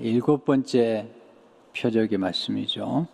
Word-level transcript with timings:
일곱 0.00 0.44
번째 0.44 1.08
표적의 1.76 2.18
말씀이죠. 2.18 3.06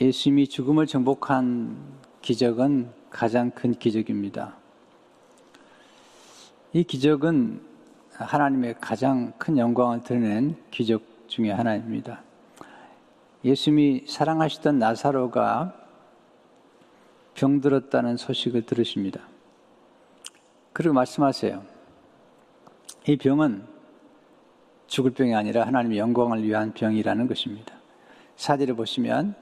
예수님이 0.00 0.48
죽음을 0.48 0.86
정복한 0.86 1.76
기적은 2.22 2.90
가장 3.10 3.50
큰 3.50 3.74
기적입니다. 3.74 4.56
이 6.72 6.82
기적은 6.82 7.60
하나님의 8.12 8.76
가장 8.80 9.32
큰 9.36 9.58
영광을 9.58 10.02
드러낸 10.02 10.56
기적 10.70 11.02
중의 11.28 11.54
하나입니다. 11.54 12.22
예수님이 13.44 14.04
사랑하시던 14.06 14.78
나사로가 14.78 15.74
병들었다는 17.34 18.16
소식을 18.16 18.64
들으십니다. 18.64 19.20
그리고 20.72 20.94
말씀하세요. 20.94 21.62
이 23.08 23.16
병은 23.18 23.75
죽을 24.86 25.12
병이 25.12 25.34
아니라 25.34 25.66
하나님의 25.66 25.98
영광을 25.98 26.42
위한 26.42 26.72
병이라는 26.72 27.26
것입니다. 27.26 27.74
사제를 28.36 28.76
보시면 28.76 29.34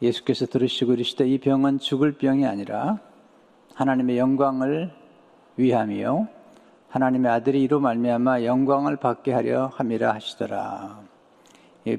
예수께서 0.00 0.46
들으시고 0.46 0.94
이르시되 0.94 1.28
이 1.28 1.38
병은 1.38 1.78
죽을 1.78 2.12
병이 2.12 2.46
아니라 2.46 3.00
하나님의 3.74 4.18
영광을 4.18 4.92
위함이요 5.56 6.28
하나님의 6.88 7.30
아들이 7.30 7.62
이로 7.62 7.80
말미암아 7.80 8.44
영광을 8.44 8.96
받게 8.96 9.32
하려 9.32 9.66
함이라 9.74 10.14
하시더라. 10.14 11.00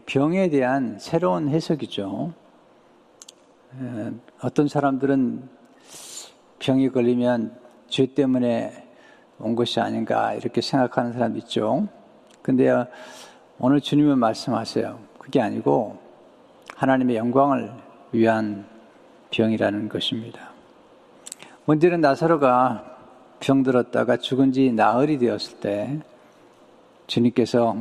병에 0.06 0.50
대한 0.50 0.98
새로운 1.00 1.50
해석이죠. 1.50 2.34
어떤 4.42 4.68
사람들은 4.68 5.48
병이 6.60 6.90
걸리면 6.90 7.60
죄 7.88 8.08
때문에 8.08 8.88
온 9.40 9.56
것이 9.56 9.80
아닌가 9.80 10.34
이렇게 10.34 10.62
생각하는 10.62 11.14
사람 11.14 11.38
있죠. 11.38 11.88
근데 12.42 12.70
오늘 13.60 13.82
주님은 13.82 14.18
말씀하세요. 14.18 15.00
그게 15.20 15.42
아니고 15.42 16.00
하나님의 16.76 17.18
영광을 17.18 17.72
위한 18.12 18.66
병이라는 19.32 19.90
것입니다. 19.90 20.50
문제는 21.66 22.02
나사로가 22.02 22.98
병들었다가 23.40 24.18
죽은 24.18 24.52
지 24.52 24.72
나흘이 24.72 25.18
되었을 25.18 25.60
때 25.60 26.00
주님께서 27.08 27.78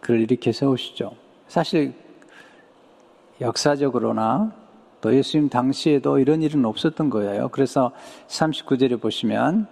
그를 0.00 0.20
일으켜 0.20 0.52
세우시죠. 0.52 1.12
사실 1.48 1.94
역사적으로나 3.40 4.52
또 5.00 5.14
예수님 5.14 5.48
당시에도 5.48 6.18
이런 6.18 6.42
일은 6.42 6.64
없었던 6.64 7.10
거예요. 7.10 7.48
그래서 7.48 7.92
39절에 8.28 9.00
보시면 9.00 9.66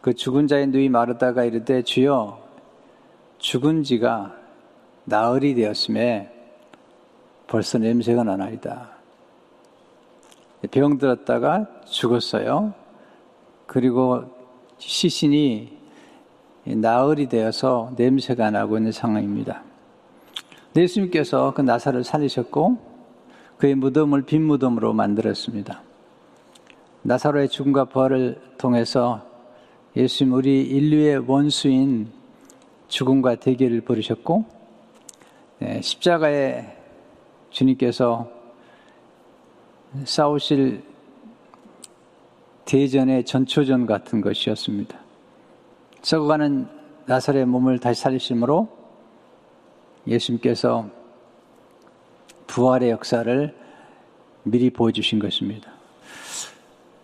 그 0.00 0.14
죽은 0.14 0.46
자의 0.46 0.66
누이 0.66 0.88
마르다가 0.88 1.44
이르되 1.44 1.82
주여 1.82 2.39
죽은 3.40 3.82
지가 3.84 4.36
나흘이 5.06 5.54
되었음에 5.54 6.30
벌써 7.46 7.78
냄새가 7.78 8.22
나나이다. 8.22 8.90
병 10.70 10.98
들었다가 10.98 11.66
죽었어요. 11.86 12.74
그리고 13.66 14.24
시신이 14.76 15.78
나흘이 16.64 17.28
되어서 17.28 17.92
냄새가 17.96 18.50
나고 18.50 18.76
있는 18.76 18.92
상황입니다. 18.92 19.62
예수님께서 20.76 21.54
그 21.54 21.62
나사를 21.62 22.04
살리셨고 22.04 22.78
그의 23.56 23.74
무덤을 23.74 24.22
빈 24.22 24.42
무덤으로 24.44 24.92
만들었습니다. 24.92 25.82
나사로의 27.02 27.48
죽음과 27.48 27.86
부활을 27.86 28.38
통해서 28.58 29.26
예수님 29.96 30.34
우리 30.34 30.60
인류의 30.60 31.24
원수인 31.26 32.19
죽음과 32.90 33.36
대결을 33.36 33.80
벌이셨고 33.80 34.44
네, 35.60 35.80
십자가에 35.80 36.76
주님께서 37.50 38.30
싸우실 40.04 40.82
대전의 42.64 43.24
전초전 43.24 43.86
같은 43.86 44.20
것이었습니다. 44.20 44.98
썩어가는 46.02 46.68
나사렛 47.06 47.48
몸을 47.48 47.78
다시 47.78 48.02
살리심으로 48.02 48.68
예수님께서 50.06 50.88
부활의 52.46 52.90
역사를 52.90 53.54
미리 54.44 54.70
보여주신 54.70 55.18
것입니다. 55.18 55.79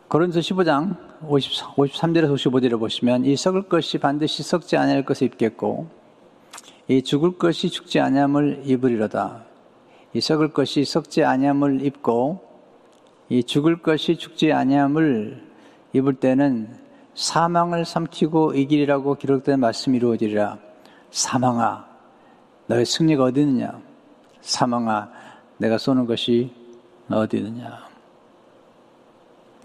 고린도 0.09 0.39
15장 0.39 0.97
53절에서 1.23 2.33
55절을 2.33 2.79
보시면 2.79 3.25
이 3.25 3.35
썩을 3.35 3.63
것이 3.63 3.99
반드시 3.99 4.45
썩지 4.45 4.77
아니할 4.77 5.05
것을 5.05 5.27
입겠고 5.27 5.89
이 6.87 7.03
죽을 7.03 7.37
것이 7.37 7.71
죽지 7.71 7.99
아니함을 7.99 8.63
입으리로다. 8.65 9.45
이 10.13 10.21
썩을 10.21 10.53
것이 10.53 10.85
썩지 10.85 11.25
아니함을 11.25 11.85
입고 11.85 12.41
이 13.29 13.43
죽을 13.43 13.83
것이 13.83 14.17
죽지 14.17 14.53
아니함을 14.53 15.43
입을 15.93 16.15
때는 16.15 16.79
사망을 17.15 17.85
삼키고 17.85 18.55
이기리라고 18.55 19.17
기록된 19.17 19.59
말씀이 19.59 19.97
이루어지리라. 19.97 20.59
사망아, 21.11 21.85
너의 22.69 22.87
승리가 22.87 23.25
어디 23.25 23.41
있느냐? 23.41 23.81
사망아, 24.41 25.11
내가 25.59 25.79
쏘는 25.79 26.07
것이 26.07 26.53
어디 27.11 27.39
있느냐? 27.39 27.86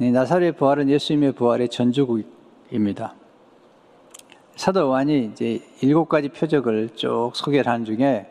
나사렛 0.09 0.57
부활은 0.57 0.89
예수님의 0.89 1.34
부활의 1.34 1.69
전주국입니다. 1.69 3.13
사도 4.56 4.79
요한이 4.79 5.25
이제 5.31 5.62
일곱 5.81 6.09
가지 6.09 6.29
표적을 6.29 6.89
쭉 6.95 7.31
소개를 7.35 7.72
하는 7.72 7.85
중에 7.85 8.25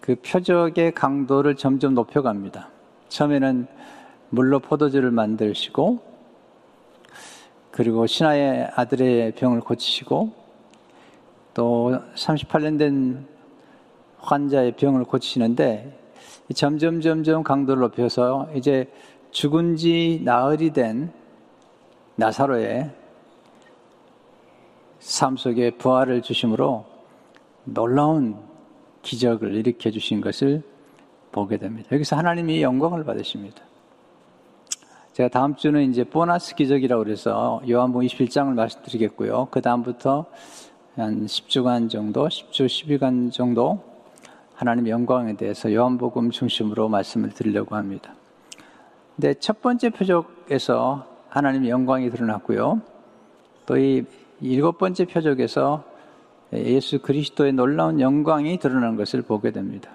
그 0.00 0.16
표적의 0.16 0.92
강도를 0.94 1.56
점점 1.56 1.94
높여갑니다. 1.94 2.70
처음에는 3.08 3.66
물로 4.30 4.58
포도주를 4.60 5.10
만드시고 5.10 6.00
그리고 7.70 8.06
신하의 8.06 8.70
아들의 8.74 9.32
병을 9.32 9.60
고치시고 9.60 10.32
또 11.52 12.00
38년 12.14 12.78
된 12.78 13.26
환자의 14.18 14.72
병을 14.76 15.04
고치시는데 15.04 15.98
점점 16.54 17.00
점점 17.00 17.42
강도를 17.42 17.82
높여서 17.82 18.48
이제 18.54 18.90
죽은 19.32 19.76
지 19.76 20.20
나흘이 20.22 20.70
된 20.70 21.10
나사로의 22.16 22.90
삶 24.98 25.36
속에 25.38 25.70
부활을 25.72 26.20
주심으로 26.20 26.84
놀라운 27.64 28.36
기적을 29.00 29.54
일으켜 29.54 29.90
주신 29.90 30.20
것을 30.20 30.62
보게 31.32 31.56
됩니다. 31.56 31.88
여기서 31.92 32.14
하나님이 32.14 32.62
영광을 32.62 33.04
받으십니다. 33.04 33.62
제가 35.14 35.30
다음 35.30 35.56
주는 35.56 35.82
이제 35.90 36.04
보너스 36.04 36.54
기적이라고 36.54 37.02
그래서 37.02 37.62
요한복음 37.68 38.06
21장을 38.06 38.52
말씀드리겠고요. 38.54 39.48
그 39.50 39.62
다음부터 39.62 40.26
한 40.94 41.24
10주간 41.24 41.88
정도, 41.88 42.28
10주, 42.28 42.66
12간 42.66 43.32
정도 43.32 43.82
하나님 44.54 44.88
영광에 44.88 45.36
대해서 45.36 45.72
요한복음 45.72 46.30
중심으로 46.30 46.90
말씀을 46.90 47.30
드리려고 47.30 47.76
합니다. 47.76 48.14
근데 49.16 49.34
첫 49.34 49.60
번째 49.60 49.90
표적에서 49.90 51.06
하나님의 51.28 51.70
영광이 51.70 52.10
드러났고요. 52.10 52.80
또 53.66 53.76
이 53.76 54.04
일곱 54.42 54.76
번째 54.78 55.04
표적에서 55.04 55.84
예수 56.52 57.00
그리스도의 57.00 57.52
놀라운 57.52 58.00
영광이 58.00 58.58
드러나는 58.58 58.96
것을 58.96 59.22
보게 59.22 59.52
됩니다. 59.52 59.90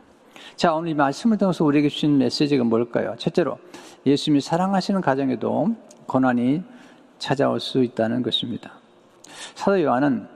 자, 0.56 0.74
오늘 0.74 0.90
이 0.90 0.94
말씀을 0.94 1.38
통해서 1.38 1.66
우리에게 1.66 1.90
주신 1.90 2.18
메시지가 2.18 2.64
뭘까요? 2.64 3.16
첫째로, 3.20 3.60
예수님이 4.06 4.42
사랑하시는 4.42 5.02
가정에도 5.02 5.76
고난이 6.08 6.64
찾아올 7.20 7.60
수 7.60 7.84
있다는 7.84 8.24
것입니다. 8.24 8.72
사도 9.54 9.82
요한은 9.84 10.28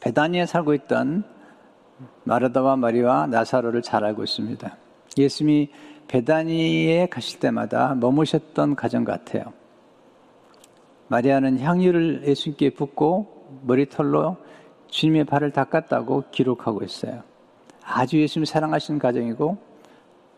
베다니에 0.00 0.46
살고 0.46 0.74
있던 0.74 1.24
마르다와 2.24 2.76
마리와 2.76 3.26
나사로를 3.26 3.80
잘 3.82 4.04
알고 4.04 4.22
있습니다. 4.22 4.76
예수님이 5.16 5.70
베다니에 6.08 7.06
가실 7.06 7.40
때마다 7.40 7.94
머무셨던 7.94 8.76
가정 8.76 9.04
같아요. 9.04 9.52
마리아는 11.08 11.60
향유를 11.60 12.24
예수님께 12.26 12.70
붓고 12.70 13.60
머리털로 13.62 14.36
주님의 14.88 15.24
발을 15.24 15.50
닦았다고 15.50 16.24
기록하고 16.30 16.82
있어요. 16.84 17.22
아주 17.82 18.20
예수님을 18.20 18.46
사랑하시는 18.46 18.98
가정이고 18.98 19.58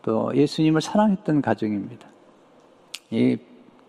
또 0.01 0.35
예수님을 0.35 0.81
사랑했던 0.81 1.41
가정입니다. 1.41 2.07
이 3.11 3.37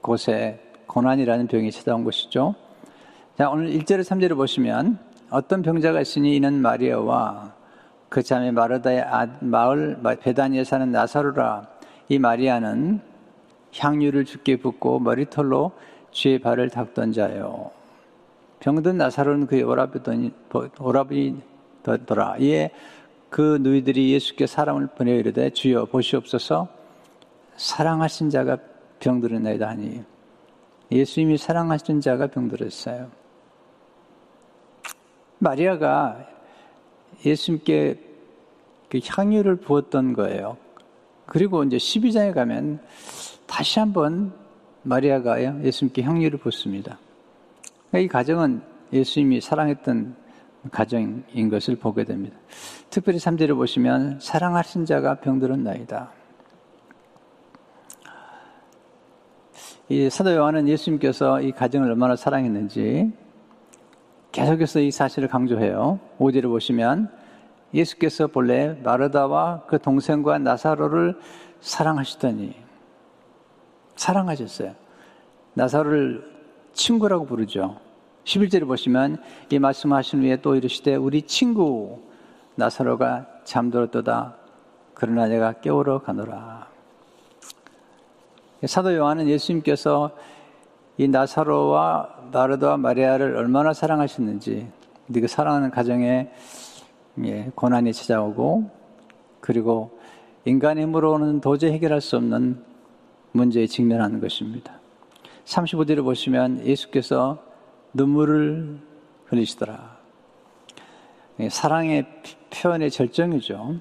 곳에 0.00 0.60
고난이라는 0.86 1.48
병이 1.48 1.70
찾아온 1.70 2.04
것이죠. 2.04 2.54
자, 3.36 3.50
오늘 3.50 3.70
1절 3.70 4.00
3절을 4.00 4.36
보시면 4.36 4.98
어떤 5.30 5.62
병자가 5.62 6.00
있으니 6.00 6.36
이는 6.36 6.60
마리아와 6.60 7.54
그 8.08 8.22
자매 8.22 8.50
마르다의 8.50 9.02
아, 9.02 9.26
마을 9.40 9.98
베다니에 10.20 10.64
사는 10.64 10.90
나사로라 10.90 11.68
이 12.08 12.18
마리아는 12.18 13.00
향유를 13.76 14.24
죽게 14.24 14.56
붓고 14.56 14.98
머리털로 15.00 15.72
주의 16.10 16.38
발을 16.38 16.70
닦던 16.70 17.12
자요. 17.12 17.70
병든 18.60 18.96
나사로는 18.96 19.46
그의 19.46 19.62
오라비더라. 20.78 21.36
이에 22.38 22.70
그 23.30 23.58
누이들이 23.60 24.12
예수께 24.14 24.46
사람을 24.46 24.88
보내 24.96 25.16
이르되 25.16 25.50
주여 25.50 25.84
보시옵소서 25.86 26.68
사랑하신 27.56 28.30
자가 28.30 28.56
병들었나이다 29.00 29.68
하니 29.68 30.02
예수님이 30.90 31.36
사랑하신 31.36 32.00
자가 32.00 32.28
병들었어요. 32.28 33.10
마리아가 35.38 36.26
예수님께 37.24 37.98
그 38.88 39.00
향유를 39.04 39.56
부었던 39.56 40.12
거예요. 40.14 40.56
그리고 41.26 41.62
이제 41.64 41.76
12장에 41.76 42.32
가면 42.34 42.80
다시 43.46 43.78
한번 43.78 44.32
마리아가 44.82 45.42
예수님께 45.62 46.02
향유를 46.02 46.38
붓습니다. 46.38 46.98
이 47.94 48.08
가정은 48.08 48.62
예수님이 48.92 49.40
사랑했던 49.40 50.16
가정인 50.70 51.48
것을 51.50 51.76
보게 51.76 52.04
됩니다. 52.04 52.36
특별히 52.90 53.18
3절을 53.18 53.54
보시면 53.56 54.20
사랑하신 54.20 54.86
자가 54.86 55.16
병들었나이다. 55.16 56.12
이 59.90 60.10
사도 60.10 60.34
요한은 60.34 60.68
예수님께서 60.68 61.40
이 61.40 61.52
가정을 61.52 61.90
얼마나 61.90 62.14
사랑했는지 62.14 63.10
계속해서 64.38 64.78
이 64.78 64.92
사실을 64.92 65.28
강조해요. 65.28 65.98
5절을 66.20 66.44
보시면 66.44 67.10
예수께서 67.74 68.28
본래 68.28 68.78
마르다와 68.84 69.64
그 69.66 69.80
동생과 69.80 70.38
나사로를 70.38 71.18
사랑하시더니 71.60 72.54
사랑하셨어요. 73.96 74.76
나사로를 75.54 76.22
친구라고 76.72 77.26
부르죠. 77.26 77.80
11절을 78.22 78.68
보시면 78.68 79.20
이 79.50 79.58
말씀하신 79.58 80.22
후에 80.22 80.36
또 80.36 80.54
이르시되 80.54 80.94
우리 80.94 81.22
친구 81.22 82.00
나사로가 82.54 83.26
잠들었도다. 83.42 84.36
그러나 84.94 85.26
내가 85.26 85.54
깨우러 85.54 85.98
가노라. 85.98 86.68
사도 88.66 88.94
요한은 88.94 89.26
예수님께서 89.26 90.12
이 90.96 91.08
나사로와 91.08 92.17
마르다와 92.32 92.76
마리아를 92.76 93.36
얼마나 93.36 93.72
사랑하셨는지, 93.72 94.68
그 95.12 95.26
사랑하는 95.26 95.70
가정에 95.70 96.30
예, 97.24 97.50
고난이 97.54 97.92
찾아오고 97.92 98.70
그리고 99.40 99.98
인간의 100.44 100.84
힘으로는 100.84 101.40
도저히 101.40 101.72
해결할 101.72 102.00
수 102.00 102.16
없는 102.16 102.62
문제에 103.32 103.66
직면하는 103.66 104.20
것입니다. 104.20 104.78
35절을 105.44 106.04
보시면 106.04 106.64
예수께서 106.64 107.42
눈물을 107.92 108.78
흘리시더라. 109.26 109.98
예, 111.40 111.48
사랑의 111.48 112.06
표현의 112.50 112.90
절정이죠. 112.90 113.76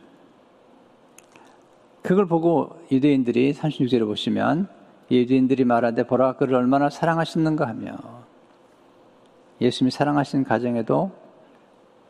그걸 2.02 2.26
보고 2.26 2.80
유대인들이 2.92 3.54
36절을 3.54 4.06
보시면 4.06 4.68
유대인들이 5.12 5.66
말하되 5.66 6.08
보라 6.08 6.34
그를 6.34 6.56
얼마나 6.56 6.90
사랑하셨는가 6.90 7.68
하며 7.68 8.17
예수님이 9.60 9.92
사랑하신 9.92 10.44
가정에도 10.44 11.12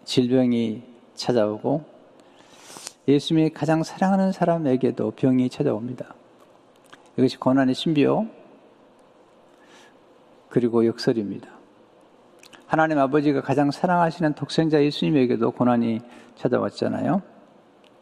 질병이 0.03 0.83
찾아오고 1.15 1.83
예수님이 3.07 3.51
가장 3.51 3.83
사랑하는 3.83 4.31
사람에게도 4.31 5.11
병이 5.11 5.49
찾아옵니다. 5.49 6.13
이것이 7.17 7.38
고난의 7.38 7.73
신비요 7.73 8.27
그리고 10.49 10.85
역설입니다. 10.85 11.49
하나님 12.65 12.99
아버지가 12.99 13.41
가장 13.41 13.71
사랑하시는 13.71 14.33
독생자 14.33 14.83
예수님에게도 14.83 15.51
고난이 15.51 16.01
찾아왔잖아요. 16.35 17.21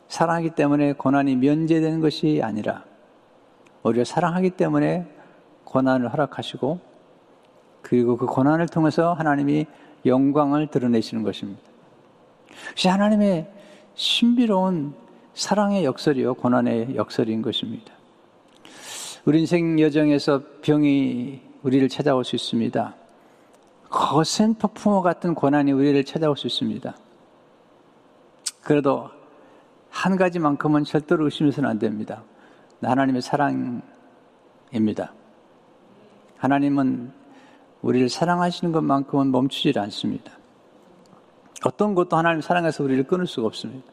사랑하기 0.08 0.52
때문에 0.52 0.94
고난이 0.94 1.36
면제되는 1.36 2.02
것이 2.02 2.42
아니라 2.44 2.84
오히려 3.84 4.04
사랑하기 4.04 4.52
때문에 4.52 5.06
고난을 5.66 6.12
허락하시고 6.12 6.95
그리고 7.86 8.18
그 8.18 8.26
고난을 8.26 8.68
통해서 8.68 9.14
하나님이 9.14 9.68
영광을 10.08 10.66
드러내시는 10.68 11.24
것입니다. 11.24 11.62
역시 12.72 12.88
하나님의 12.88 13.48
신비로운 13.94 14.96
사랑의 15.36 15.86
역설이요, 15.86 16.34
고난의 16.34 16.96
역설인 16.96 17.44
것입니다. 17.44 17.94
우리 19.26 19.42
인생 19.42 19.80
여정에서 19.80 20.42
병이 20.64 21.42
우리를 21.62 21.88
찾아올 21.88 22.26
수 22.26 22.36
있습니다. 22.36 22.96
거센 23.90 24.56
폭풍과 24.56 25.02
같은 25.02 25.36
고난이 25.36 25.72
우리를 25.72 26.04
찾아올 26.06 26.36
수 26.38 26.48
있습니다. 26.48 26.96
그래도 28.64 29.12
한 29.92 30.16
가지만큼은 30.18 30.86
절대로 30.86 31.26
의심해서는 31.26 31.70
안 31.70 31.78
됩니다. 31.78 32.24
하나님의 32.82 33.22
사랑입니다. 33.22 33.84
하나님은 36.38 37.25
우리를 37.86 38.10
사랑하시는 38.10 38.74
것만큼은 38.74 39.32
멈추질 39.32 39.78
않습니다. 39.78 40.32
어떤 41.64 41.94
것도 41.94 42.18
하나님 42.18 42.42
사랑해서 42.42 42.84
우리를 42.84 43.04
끊을 43.04 43.28
수가 43.28 43.46
없습니다. 43.46 43.86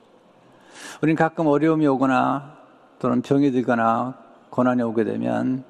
우리는 1.02 1.14
가끔 1.14 1.46
어려움이 1.46 1.86
오거나 1.86 2.56
또는 2.98 3.20
병이 3.20 3.50
들거나 3.50 4.16
고난이 4.48 4.82
오게 4.82 5.04
되면 5.04 5.64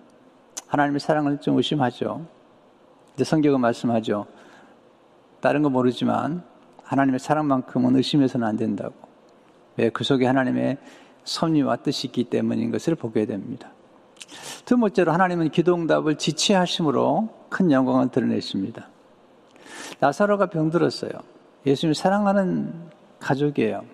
하나님의 0.69 1.01
사랑을 1.01 1.41
좀 1.41 1.57
의심하죠. 1.57 2.25
이제 3.15 3.25
성경은 3.25 3.61
말씀하죠. 3.61 4.27
다른 5.41 5.63
거 5.63 5.69
모르지만 5.69 6.45
하나님의 6.85 7.19
사랑만큼은 7.19 7.97
의심해서는 7.97 8.47
안 8.47 8.57
된다고. 8.57 8.95
왜? 9.77 9.91
그 9.91 10.05
속에 10.05 10.27
하나님의 10.27 10.79
섭리와 11.25 11.77
뜻이 11.77 12.07
있기 12.07 12.25
때문인 12.25 12.71
것을 12.71 12.95
보게 12.95 13.27
됩니다. 13.27 13.73
두 14.65 14.77
번째로 14.77 15.11
하나님은 15.11 15.51
기도 15.51 15.75
응답을 15.75 16.19
지체하심으로 16.19 17.42
큰 17.53 17.71
영광을 17.71 18.11
드러내십니다. 18.11 18.89
나사로가 20.01 20.47
병들었어요. 20.47 21.13
예수님 21.67 21.95
사랑하는 21.95 22.73
가족이에요. 23.21 23.85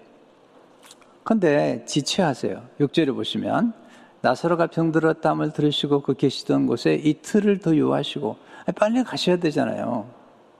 근데 1.24 1.84
지체하세요. 1.84 2.62
6절에 2.80 3.14
보시면 3.14 3.74
나사로가 4.22 4.68
병들었다함을 4.68 5.52
들으시고 5.52 6.00
그 6.02 6.14
계시던 6.14 6.66
곳에 6.66 6.94
이틀을 6.94 7.58
더 7.58 7.76
유하시고 7.76 8.36
빨리 8.74 9.04
가셔야 9.04 9.36
되잖아요. 9.36 10.08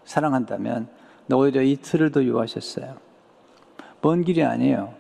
사랑한다면 0.04 0.88
오히려 1.32 1.62
이틀을 1.62 2.12
더 2.12 2.22
유하셨어요. 2.22 2.96
먼 4.02 4.22
길이 4.24 4.44
아니에요. 4.44 4.92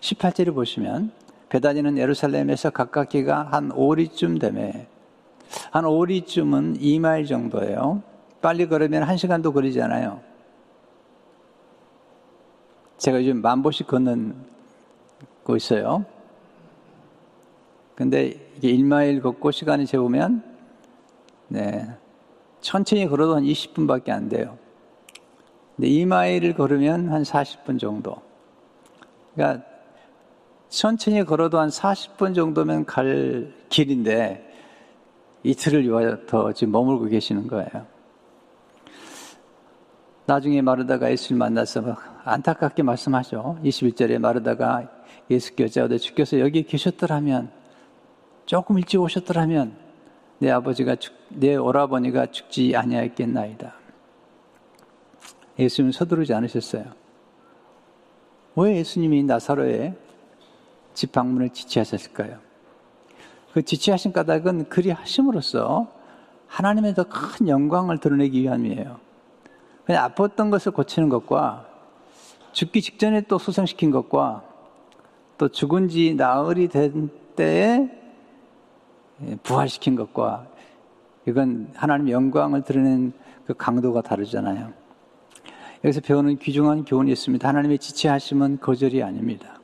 18절을 0.00 0.54
보시면 0.54 1.12
베다니는 1.48 1.96
예루살렘에서 1.96 2.70
가깝기가 2.70 3.48
한 3.50 3.70
5리쯤 3.70 4.40
되매 4.40 4.86
한 5.70 5.84
5리쯤은 5.84 6.80
2마일 6.80 7.26
정도예요. 7.26 8.02
빨리 8.40 8.68
걸으면 8.68 9.04
1시간도 9.04 9.52
걸리잖아요. 9.52 10.20
제가 12.98 13.18
요즘 13.18 13.40
만 13.42 13.62
보씩 13.62 13.86
걷는 13.86 14.34
거 15.44 15.56
있어요. 15.56 16.04
근데 17.94 18.38
이게 18.56 18.72
1마일 18.76 19.22
걷고 19.22 19.50
시간이 19.50 19.86
재보면, 19.86 20.42
네. 21.48 21.88
천천히 22.60 23.06
걸어도 23.06 23.36
한 23.36 23.44
20분밖에 23.44 24.10
안 24.10 24.28
돼요. 24.28 24.58
근데 25.76 25.88
2마일을 25.88 26.56
걸으면 26.56 27.08
한 27.08 27.22
40분 27.22 27.78
정도. 27.78 28.16
그러니까 29.34 29.64
천천히 30.68 31.24
걸어도 31.24 31.58
한 31.58 31.68
40분 31.68 32.34
정도면 32.34 32.84
갈 32.84 33.52
길인데 33.68 34.47
이틀을 35.42 36.26
더 36.26 36.52
지금 36.52 36.72
머물고 36.72 37.06
계시는 37.06 37.46
거예요. 37.46 37.86
나중에 40.26 40.60
마르다가 40.60 41.10
예수를 41.10 41.38
만나서 41.38 41.96
안타깝게 42.24 42.82
말씀하죠. 42.82 43.58
21절에 43.64 44.18
마르다가 44.18 44.90
예수께 45.30 45.64
여자오되 45.64 45.96
주께서 45.98 46.38
여기 46.40 46.64
계셨더라면 46.64 47.50
조금 48.44 48.78
일찍 48.78 49.00
오셨더라면 49.00 49.76
내 50.38 50.50
아버지가 50.50 50.96
죽, 50.96 51.14
내 51.30 51.56
오라버니가 51.56 52.26
죽지 52.26 52.76
아니하였겠나이다. 52.76 53.74
예수님 55.58 55.92
서두르지 55.92 56.34
않으셨어요. 56.34 56.84
왜 58.56 58.76
예수님이 58.76 59.22
나사로의 59.24 59.94
집 60.94 61.12
방문을 61.12 61.50
지체하셨을까요? 61.50 62.47
그 63.58 63.64
지체하신 63.64 64.12
까닭은 64.12 64.68
그리 64.68 64.92
하심으로써 64.92 65.88
하나님의 66.46 66.94
더 66.94 67.02
큰 67.02 67.48
영광을 67.48 67.98
드러내기 67.98 68.42
위함이에요. 68.42 69.00
그냥 69.84 70.08
아팠던 70.08 70.52
것을 70.52 70.70
고치는 70.70 71.08
것과 71.08 71.66
죽기 72.52 72.80
직전에 72.80 73.22
또 73.22 73.36
소생시킨 73.36 73.90
것과 73.90 74.44
또 75.38 75.48
죽은 75.48 75.88
지 75.88 76.14
나흘이 76.14 76.68
된 76.68 77.10
때에 77.34 77.90
부활시킨 79.42 79.96
것과 79.96 80.46
이건 81.26 81.72
하나님의 81.74 82.12
영광을 82.12 82.62
드러낸 82.62 83.12
그 83.44 83.54
강도가 83.54 84.02
다르잖아요. 84.02 84.72
여기서 85.82 86.00
배우는 86.02 86.38
귀중한 86.38 86.84
교훈이 86.84 87.10
있습니다. 87.10 87.48
하나님의 87.48 87.80
지체하심은 87.80 88.60
거절이 88.60 89.02
아닙니다. 89.02 89.58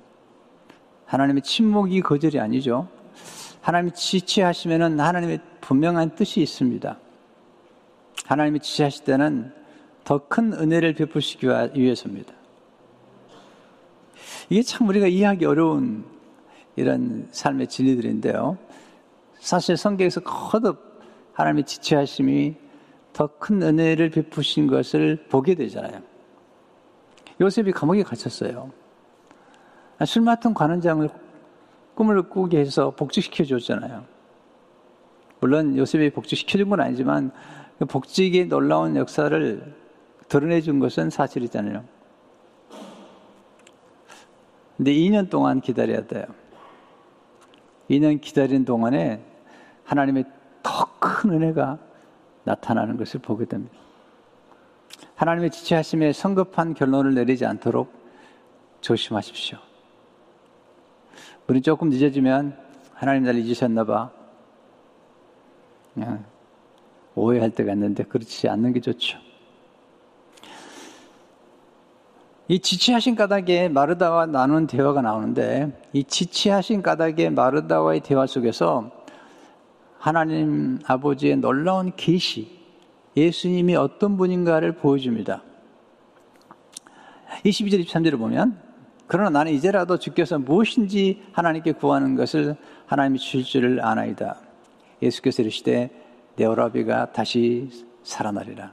하나님의 1.07 1.43
침묵이 1.43 2.01
거절이 2.01 2.41
아니죠. 2.41 2.89
하나님이 3.65 3.93
지체하시면은 3.93 5.01
하나님의 5.01 5.41
분명한 5.63 6.17
뜻이 6.17 6.43
있습니다. 6.43 6.99
하나님이 8.27 8.61
지체하실 8.61 9.05
때는 9.05 9.53
더 10.05 10.19
큰 10.29 10.53
은혜를 10.53 10.93
베푸시기 10.93 11.47
위해서입니다. 11.75 12.35
이게 14.51 14.63
참 14.63 14.87
우리가 14.87 15.07
이해하기 15.07 15.47
어려운 15.47 16.05
이런 16.77 17.27
삶의 17.31 17.69
진리들인데요. 17.69 18.59
사실 19.41 19.79
성경에서 19.79 20.21
거듭 20.21 21.01
하나님의 21.33 21.65
지체하심이 21.65 22.57
더 23.15 23.29
큰 23.39 23.63
은혜를 23.63 24.11
베푸신 24.11 24.67
것을 24.67 25.25
보게 25.31 25.55
되잖아요. 25.55 26.03
요셉이 27.41 27.73
감옥에 27.73 28.03
갇혔어요. 28.03 28.71
술 30.05 30.21
맡은 30.21 30.53
관원장을 30.53 31.09
꿈을 31.95 32.23
꾸게 32.29 32.59
해서 32.59 32.91
복직시켜 32.91 33.45
줬잖아요. 33.45 34.05
물론 35.41 35.77
요셉이 35.77 36.11
복직시켜 36.11 36.59
준 36.59 36.69
건 36.69 36.81
아니지만 36.81 37.31
그 37.79 37.85
복직의 37.87 38.47
놀라운 38.47 38.97
역사를 38.97 39.75
드러내 40.29 40.61
준 40.61 40.79
것은 40.79 41.11
사실이잖아요. 41.11 41.85
근데 44.77 44.93
2년 44.93 45.31
동안 45.31 45.61
기다려야 45.61 46.07
돼요. 46.07 46.25
2년 47.91 48.21
기다린 48.21 48.65
동안에 48.65 49.23
하나님의 49.85 50.25
더 50.63 50.85
큰 51.05 51.33
은혜가 51.33 51.79
나타나는 52.45 52.97
것을 52.97 53.21
보게 53.21 53.45
됩니다. 53.45 53.77
하나님의 55.17 55.51
지체하심에 55.51 56.13
성급한 56.15 56.73
결론을 56.73 57.15
내리지 57.15 57.45
않도록 57.45 57.93
조심하십시오. 58.81 59.59
우리 61.47 61.61
조금 61.61 61.91
늦어지면 61.91 62.57
하나님 62.95 63.25
날 63.25 63.37
잊으셨나 63.37 63.85
봐. 63.85 64.11
오해할 67.15 67.51
때가 67.51 67.73
있는데 67.75 68.03
그렇지 68.03 68.49
않는 68.49 68.73
게 68.73 68.81
좋죠. 68.81 69.19
이 72.49 72.59
지체하신 72.59 73.15
까닭에 73.15 73.69
마르다와 73.69 74.27
나눈 74.27 74.67
대화가 74.67 75.03
나오는데 75.03 75.81
이 75.93 76.05
지체하신 76.05 76.83
까닭에 76.83 77.31
마르다와의 77.31 78.01
대화 78.01 78.27
속에서 78.27 78.91
하나님 79.99 80.79
아버지의 80.87 81.37
놀라운 81.37 81.93
계시, 81.97 82.59
예수님이 83.17 83.77
어떤 83.77 84.17
분인가를 84.17 84.77
보여줍니다. 84.77 85.43
22절, 87.45 87.85
23절을 87.85 88.19
보면 88.19 88.64
그러나 89.07 89.31
나는 89.31 89.53
이제라도 89.53 89.99
주께서 89.99 90.39
무엇인지 90.39 91.23
하나님께 91.33 91.73
구하는 91.73 92.17
것을 92.17 92.57
하나님이 92.87 93.19
주실 93.19 93.45
줄을 93.45 93.85
아나이다. 93.85 94.37
예수께서 95.03 95.43
이르시되 95.43 95.91
내 96.37 96.45
오라비가 96.47 97.13
다시 97.13 97.69
살아나리라. 98.03 98.73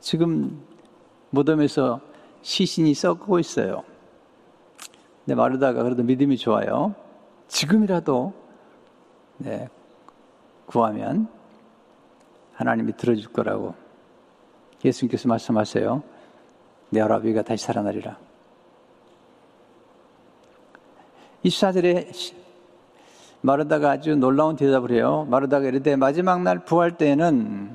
지금 0.00 0.62
무덤에서 1.30 2.00
시신이 2.42 2.92
썩고 2.94 3.38
있어요. 3.38 3.84
근데 5.24 5.34
마르다가 5.34 5.82
그래도 5.82 6.02
믿음이 6.02 6.36
좋아요. 6.36 6.94
지금이라도 7.48 8.34
네, 9.38 9.68
구하면 10.66 11.28
하나님이 12.54 12.92
들어줄 12.96 13.32
거라고 13.32 13.74
예수님께서 14.84 15.28
말씀하세요. 15.28 16.02
내 16.90 17.00
아라비가 17.00 17.42
다시 17.42 17.64
살아나리라. 17.64 18.18
24절에 21.44 22.32
마르다가 23.40 23.90
아주 23.90 24.14
놀라운 24.14 24.56
대답을 24.56 24.92
해요. 24.92 25.26
마르다가 25.28 25.66
이르되 25.66 25.96
마지막 25.96 26.42
날 26.42 26.64
부활 26.64 26.96
때에는 26.96 27.70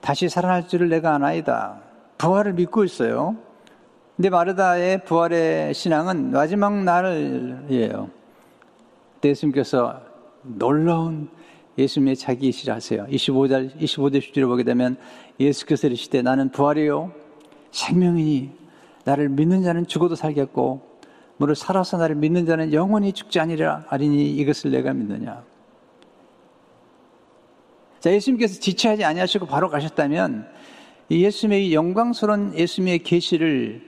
다시 0.00 0.28
살아날 0.28 0.66
줄을 0.66 0.88
내가 0.88 1.14
아나이다. 1.14 1.80
부활을 2.16 2.54
믿고 2.54 2.84
있어요. 2.84 3.36
근데 4.16 4.30
마르다의 4.30 5.04
부활의 5.04 5.74
신앙은 5.74 6.32
마지막 6.32 6.82
날이에요. 6.82 8.10
예수님께서 9.22 10.00
놀라운 10.42 11.28
예수님의 11.76 12.16
자기 12.16 12.48
이시를 12.48 12.74
하세요. 12.74 13.06
25절, 13.06 13.76
25절 13.78 14.18
10절을 14.20 14.46
보게 14.46 14.64
되면 14.64 14.96
예수께서 15.38 15.86
이르시되 15.86 16.22
나는 16.22 16.50
부활이요. 16.50 17.12
생명이니 17.70 18.50
나를 19.04 19.28
믿는 19.28 19.62
자는 19.62 19.86
죽어도 19.86 20.14
살겠고 20.14 20.87
무릇 21.38 21.56
살아서 21.56 21.96
나를 21.96 22.16
믿는 22.16 22.46
자는 22.46 22.72
영원히 22.72 23.12
죽지 23.12 23.40
아니라 23.40 23.84
아니니 23.88 24.30
이것을 24.36 24.70
내가 24.70 24.92
믿느냐. 24.92 25.42
자, 28.00 28.12
예수님께서 28.12 28.60
지체하지 28.60 29.04
아니하시고 29.04 29.46
바로 29.46 29.70
가셨다면 29.70 30.48
예수님의 31.10 31.72
영광스러운 31.74 32.54
예수님의 32.54 33.00
계시를 33.00 33.82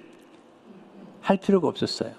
할 1.21 1.37
필요가 1.37 1.69
없었어요. 1.69 2.13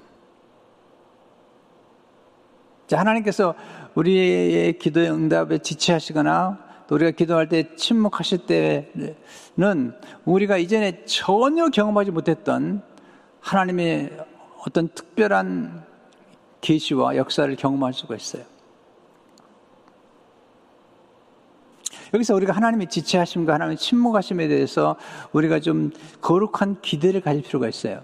자, 2.87 2.99
하나님께서 2.99 3.55
우리의 3.95 4.77
기도의 4.77 5.11
응답에 5.11 5.59
지체하시거나 5.59 6.71
또 6.87 6.95
우리가 6.95 7.11
기도할 7.11 7.47
때 7.47 7.73
침묵하실 7.75 8.39
때는 9.55 9.93
우리가 10.25 10.57
이전에 10.57 11.05
전혀 11.05 11.69
경험하지 11.69 12.11
못했던 12.11 12.83
하나님의 13.39 14.11
어떤 14.65 14.89
특별한 14.89 15.85
계시와 16.61 17.15
역사를 17.15 17.53
경험할 17.55 17.93
수가 17.93 18.15
있어요. 18.15 18.43
여기서 22.13 22.35
우리가 22.35 22.53
하나님의 22.53 22.89
지체하심과 22.89 23.53
하나님의 23.53 23.77
침묵하심에 23.77 24.47
대해서 24.47 24.97
우리가 25.31 25.59
좀 25.61 25.91
거룩한 26.21 26.81
기대를 26.81 27.21
가질 27.21 27.41
필요가 27.41 27.67
있어요. 27.69 28.03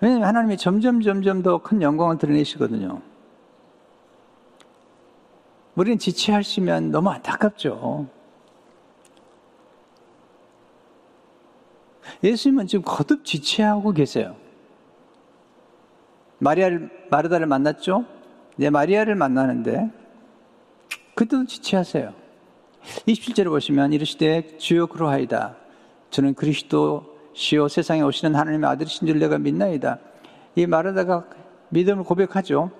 왜냐하면 0.00 0.28
하나님이 0.28 0.56
점점 0.56 1.00
점점 1.00 1.42
더 1.42 1.58
큰 1.58 1.82
영광을 1.82 2.18
드러내시거든요. 2.18 3.02
우리는 5.74 5.98
지체하시면 5.98 6.90
너무 6.90 7.10
안타깝죠. 7.10 8.08
예수님은 12.22 12.66
지금 12.66 12.84
거듭 12.84 13.24
지체하고 13.24 13.92
계세요. 13.92 14.36
마리아를, 16.38 16.90
마르다를 17.10 17.46
만났죠? 17.46 18.04
이제 18.58 18.70
마리아를 18.70 19.14
만나는데, 19.14 19.90
그때도 21.14 21.46
지체하세요. 21.46 22.12
27절을 23.06 23.48
보시면 23.48 23.92
이르시되 23.92 24.56
주여 24.58 24.86
그러하이다. 24.86 25.56
저는 26.10 26.34
그리스도 26.34 27.12
시오 27.32 27.68
세상에 27.68 28.02
오시는 28.02 28.34
하나님의 28.34 28.68
아들이신 28.70 29.06
줄 29.06 29.18
내가 29.18 29.38
믿나이다. 29.38 29.98
이 30.56 30.66
마르다가 30.66 31.24
믿음을 31.70 32.04
고백하죠. 32.04 32.70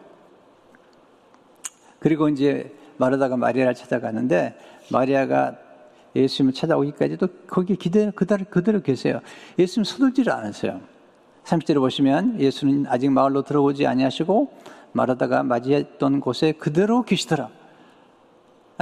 그리고 1.99 2.29
이제 2.29 2.75
마르다가 2.99 3.37
마리아를 3.37 3.75
찾아가는데 3.75 4.59
마리아가 4.91 5.57
예수님을 6.15 6.53
찾아오기까지도 6.55 7.29
거기 7.47 7.77
기대 7.77 8.11
그대로 8.15 8.45
그대로 8.49 8.81
계세요. 8.83 9.21
예수님 9.59 9.85
서둘지를 9.85 10.33
않으세요. 10.33 10.81
30절을 11.45 11.79
보시면 11.81 12.41
예수는 12.41 12.87
아직 12.89 13.11
마을로 13.11 13.43
들어오지 13.43 13.87
아니하시고 13.87 14.53
마르다가 14.93 15.43
맞이했던 15.43 16.21
곳에 16.21 16.53
그대로 16.53 17.03
계시더라. 17.03 17.49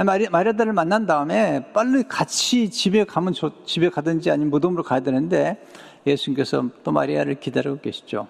마리, 0.05 0.27
마리아다를 0.29 0.73
만난 0.73 1.05
다음에 1.05 1.71
빨리 1.73 2.03
같이 2.03 2.69
집에 2.69 3.03
가면 3.03 3.33
좋, 3.33 3.65
집에 3.65 3.89
가든지 3.89 4.31
아니면 4.31 4.49
무덤으로 4.49 4.83
가야 4.83 5.01
되는데 5.01 5.63
예수님께서 6.07 6.69
또 6.83 6.91
마리아를 6.91 7.39
기다리고 7.39 7.79
계시죠. 7.79 8.27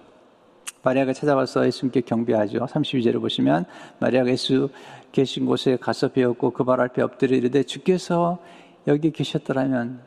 마리아가 0.82 1.12
찾아와서 1.12 1.64
예수님께 1.66 2.02
경배하죠. 2.02 2.66
32절을 2.66 3.20
보시면 3.20 3.64
마리아가 4.00 4.30
예수 4.30 4.68
계신 5.12 5.46
곳에 5.46 5.76
가서 5.76 6.08
배웠고 6.08 6.50
그 6.50 6.64
발 6.64 6.80
앞에 6.80 7.02
엎드려 7.02 7.36
이르되 7.36 7.62
주께서 7.62 8.38
여기 8.86 9.10
계셨더라면 9.10 10.02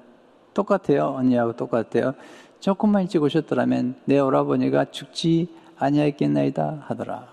똑같아요. 0.53 1.15
언니하고 1.17 1.53
똑같아요. 1.55 2.13
조금만 2.59 3.03
일찍 3.03 3.21
오셨더라면 3.21 4.01
내 4.05 4.19
오라버니가 4.19 4.91
죽지 4.91 5.49
아니하겠나이다 5.77 6.85
하더라. 6.87 7.27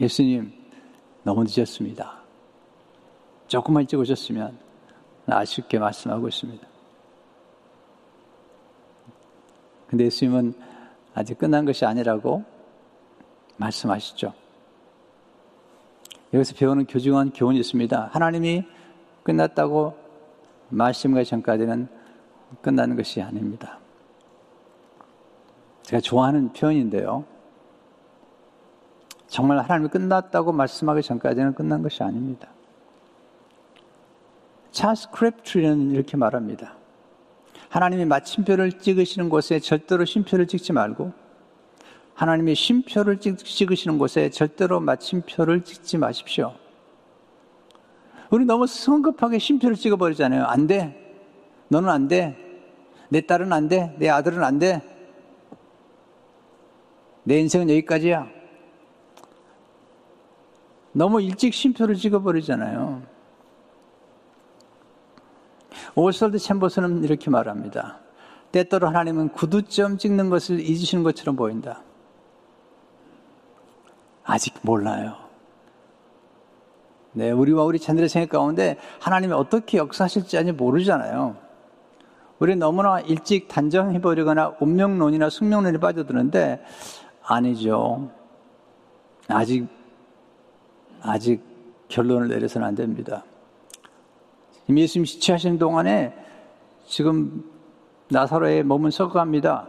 예수님 0.00 0.52
너무 1.22 1.44
늦었습니다. 1.44 2.20
조금만 3.46 3.82
일찍 3.82 3.98
오셨으면 3.98 4.58
아쉽게 5.26 5.78
말씀하고 5.78 6.28
있습니다. 6.28 6.66
근데 9.86 10.04
예수님은 10.04 10.54
아직 11.14 11.38
끝난 11.38 11.64
것이 11.64 11.84
아니라고 11.84 12.44
말씀하시죠. 13.56 14.32
여기서 16.34 16.54
배우는 16.54 16.86
교중한 16.86 17.32
교훈이 17.32 17.58
있습니다. 17.58 18.08
하나님이 18.12 18.64
끝났다고 19.22 20.01
말씀하기 20.72 21.24
전까지는 21.24 21.88
끝나는 22.60 22.96
것이 22.96 23.20
아닙니다. 23.22 23.78
제가 25.82 26.00
좋아하는 26.00 26.52
표현인데요. 26.52 27.24
정말 29.26 29.58
하나님이 29.58 29.88
끝났다고 29.88 30.52
말씀하기 30.52 31.02
전까지는 31.02 31.54
끝난 31.54 31.82
것이 31.82 32.02
아닙니다. 32.02 32.48
차스 34.70 35.10
크랩트리는 35.10 35.92
이렇게 35.92 36.16
말합니다. 36.16 36.76
하나님이 37.68 38.04
마침표를 38.04 38.78
찍으시는 38.78 39.28
곳에 39.28 39.60
절대로 39.60 40.04
쉼표를 40.04 40.46
찍지 40.46 40.72
말고 40.72 41.12
하나님이 42.14 42.54
쉼표를 42.54 43.18
찍 43.18 43.72
으시는 43.72 43.98
곳에 43.98 44.30
절대로 44.30 44.80
마침표를 44.80 45.64
찍지 45.64 45.98
마십시오. 45.98 46.54
우리 48.32 48.46
너무 48.46 48.66
성급하게 48.66 49.38
쉼표를 49.38 49.76
찍어버리잖아요. 49.76 50.44
안 50.46 50.66
돼. 50.66 50.98
너는 51.68 51.90
안 51.90 52.08
돼. 52.08 52.34
내 53.10 53.20
딸은 53.20 53.52
안 53.52 53.68
돼. 53.68 53.94
내 53.98 54.08
아들은 54.08 54.42
안 54.42 54.58
돼. 54.58 54.80
내 57.24 57.38
인생은 57.38 57.68
여기까지야. 57.68 58.26
너무 60.92 61.20
일찍 61.20 61.52
쉼표를 61.52 61.94
찍어버리잖아요. 61.94 63.02
오스월드 65.94 66.38
챔버스는 66.38 67.04
이렇게 67.04 67.28
말합니다. 67.28 68.00
때때로 68.50 68.86
하나님은 68.86 69.28
구두점 69.28 69.98
찍는 69.98 70.30
것을 70.30 70.58
잊으시는 70.58 71.04
것처럼 71.04 71.36
보인다. 71.36 71.82
아직 74.24 74.54
몰라요. 74.62 75.21
네, 77.12 77.30
우리와 77.30 77.64
우리 77.64 77.78
자녀들의 77.78 78.08
생각 78.08 78.30
가운데 78.30 78.78
하나님이 79.00 79.34
어떻게 79.34 79.78
역사하실지 79.78 80.38
아직 80.38 80.52
모르잖아요. 80.52 81.36
우리 82.38 82.56
너무나 82.56 83.00
일찍 83.00 83.48
단정해버리거나 83.48 84.56
운명론이나 84.60 85.30
숙명론에 85.30 85.78
빠져드는데 85.78 86.62
아니죠. 87.22 88.10
아직 89.28 89.68
아직 91.02 91.42
결론을 91.88 92.28
내려서는 92.28 92.66
안 92.66 92.74
됩니다. 92.74 93.24
예수님 94.68 95.04
시치하시는 95.04 95.58
동안에 95.58 96.14
지금 96.86 97.44
나사로에 98.08 98.62
몸은 98.62 98.90
썩어갑니다. 98.90 99.68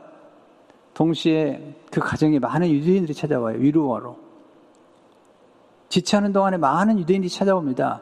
동시에 0.94 1.76
그 1.92 2.00
가정에 2.00 2.40
많은 2.40 2.70
유대인들이 2.70 3.14
찾아와요. 3.14 3.58
위로하러. 3.60 4.23
지체하는 5.94 6.34
동안에 6.34 6.58
많은 6.58 6.98
유대인들이 6.98 7.30
찾아옵니다. 7.30 8.02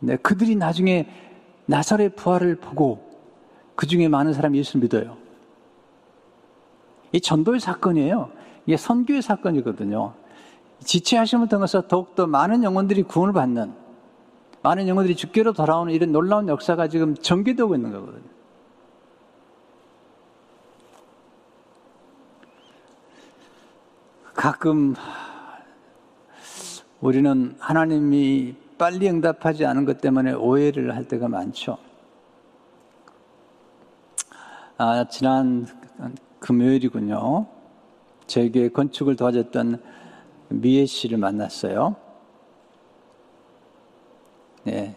네, 0.00 0.16
그들이 0.16 0.56
나중에 0.56 1.08
나사로의 1.66 2.16
부활을 2.16 2.56
보고 2.56 3.08
그 3.76 3.86
중에 3.86 4.08
많은 4.08 4.32
사람이 4.32 4.58
예수를 4.58 4.80
믿어요. 4.80 5.16
이 7.12 7.20
전도의 7.20 7.60
사건이에요. 7.60 8.32
이게 8.66 8.76
선교의 8.76 9.22
사건이거든요. 9.22 10.14
지체하심을 10.80 11.48
통해서 11.48 11.86
더욱더 11.86 12.26
많은 12.26 12.64
영혼들이 12.64 13.04
구원을 13.04 13.32
받는, 13.32 13.72
많은 14.62 14.88
영혼들이 14.88 15.14
죽게로 15.14 15.52
돌아오는 15.52 15.92
이런 15.92 16.10
놀라운 16.10 16.48
역사가 16.48 16.88
지금 16.88 17.14
전개되고 17.14 17.76
있는 17.76 17.92
거거든요. 17.92 18.24
가끔 24.34 24.96
우리는 27.02 27.56
하나님이 27.58 28.54
빨리 28.78 29.08
응답하지 29.08 29.66
않은 29.66 29.84
것 29.84 30.00
때문에 30.00 30.34
오해를 30.34 30.94
할 30.94 31.08
때가 31.08 31.26
많죠. 31.26 31.76
아, 34.78 35.04
지난 35.10 35.66
금요일이군요. 36.38 37.46
저에게 38.28 38.68
건축을 38.68 39.16
도와줬던 39.16 39.82
미애 40.50 40.86
씨를 40.86 41.18
만났어요. 41.18 41.96
네. 44.62 44.94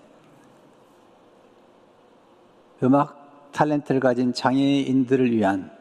음악 2.84 3.52
탤런트를 3.52 4.00
가진 4.00 4.32
장애인들을 4.32 5.32
위한 5.32 5.72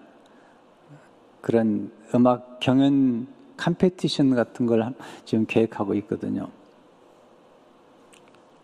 그런 1.43 1.93
음악 2.15 2.61
경연 2.61 3.27
competition 3.57 4.35
같은 4.35 4.67
걸 4.67 4.95
지금 5.25 5.47
계획하고 5.47 5.95
있거든요. 5.95 6.49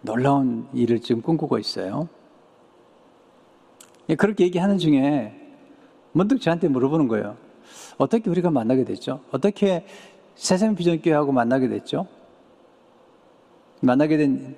놀라운 0.03 0.67
일을 0.73 1.01
지금 1.01 1.23
꿈꾸고 1.23 1.59
있어요. 1.59 2.09
예, 4.09 4.15
그렇게 4.15 4.45
얘기하는 4.45 4.79
중에 4.79 5.37
문득 6.13 6.41
저한테 6.41 6.69
물어보는 6.69 7.09
거예요. 7.09 7.37
어떻게 7.99 8.29
우리가 8.31 8.51
만나게 8.51 8.85
됐죠? 8.85 9.21
어떻게 9.31 9.87
새생명 10.35 10.75
비전교회하고 10.75 11.33
만나게 11.33 11.69
됐죠? 11.69 12.07
만나게 13.81 14.17
된 14.17 14.57